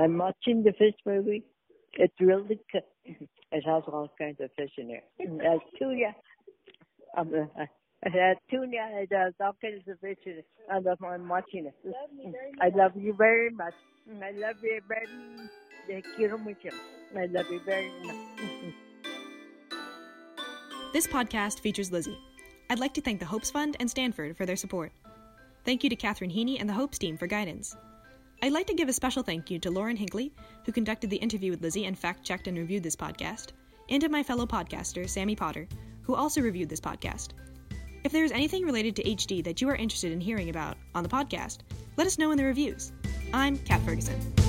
I'm 0.00 0.16
watching 0.16 0.62
the 0.62 0.72
fish 0.72 0.94
movie. 1.04 1.44
It's 1.92 2.14
really 2.18 2.58
good. 2.72 2.82
It 3.04 3.28
has 3.52 3.82
all 3.86 4.10
kinds 4.18 4.40
of 4.40 4.50
fish 4.56 4.72
in. 4.78 4.90
It 4.90 5.04
tuna, 5.18 5.36
um, 5.36 5.40
uh, 5.40 6.12
it 7.16 8.12
has 8.12 8.36
tuna, 8.50 9.00
it 9.02 9.12
has 9.12 9.34
all 9.40 9.56
kinds 9.60 9.86
of 9.88 9.98
fish 10.00 10.18
in 10.26 10.32
it. 10.32 10.46
I 10.70 10.78
love 10.78 11.02
I'm 11.02 11.28
watching 11.28 11.66
it. 11.66 11.74
I 12.60 12.68
love 12.74 12.92
you 12.96 13.14
very 13.14 13.50
much. 13.50 13.74
I 14.22 14.30
love 14.32 14.56
you 14.62 14.80
very 14.88 15.10
much. 15.10 15.34
I 15.90 17.26
love 17.26 17.46
you 17.50 17.60
very 17.64 17.90
much. 18.04 18.16
This 20.92 21.06
podcast 21.06 21.60
features 21.60 21.90
Lizzie. 21.90 22.18
I'd 22.70 22.78
like 22.78 22.94
to 22.94 23.00
thank 23.00 23.20
the 23.20 23.26
Hopes 23.26 23.50
Fund 23.50 23.76
and 23.80 23.90
Stanford 23.90 24.36
for 24.36 24.46
their 24.46 24.56
support. 24.56 24.92
Thank 25.64 25.82
you 25.82 25.90
to 25.90 25.96
Catherine 25.96 26.30
Heaney 26.30 26.60
and 26.60 26.68
the 26.68 26.74
Hopes 26.74 26.98
team 26.98 27.16
for 27.16 27.26
guidance. 27.26 27.76
I'd 28.42 28.52
like 28.52 28.66
to 28.66 28.74
give 28.74 28.88
a 28.88 28.92
special 28.92 29.22
thank 29.22 29.50
you 29.50 29.58
to 29.60 29.70
Lauren 29.70 29.96
Hinckley, 29.96 30.32
who 30.64 30.72
conducted 30.72 31.10
the 31.10 31.16
interview 31.16 31.50
with 31.50 31.62
Lizzie 31.62 31.86
and 31.86 31.98
fact 31.98 32.24
checked 32.24 32.48
and 32.48 32.58
reviewed 32.58 32.82
this 32.82 32.96
podcast, 32.96 33.52
and 33.88 34.02
to 34.02 34.08
my 34.08 34.22
fellow 34.22 34.46
podcaster, 34.46 35.08
Sammy 35.08 35.34
Potter, 35.36 35.66
who 36.04 36.14
also 36.14 36.40
reviewed 36.40 36.68
this 36.68 36.80
podcast. 36.80 37.30
If 38.04 38.12
there 38.12 38.24
is 38.24 38.32
anything 38.32 38.64
related 38.64 38.96
to 38.96 39.02
HD 39.02 39.42
that 39.44 39.60
you 39.60 39.68
are 39.68 39.76
interested 39.76 40.12
in 40.12 40.20
hearing 40.20 40.50
about 40.50 40.76
on 40.94 41.02
the 41.02 41.08
podcast, 41.08 41.58
let 41.96 42.06
us 42.06 42.18
know 42.18 42.30
in 42.30 42.38
the 42.38 42.44
reviews. 42.44 42.92
I'm 43.32 43.56
Cat 43.58 43.80
Fergesen. 43.80 44.43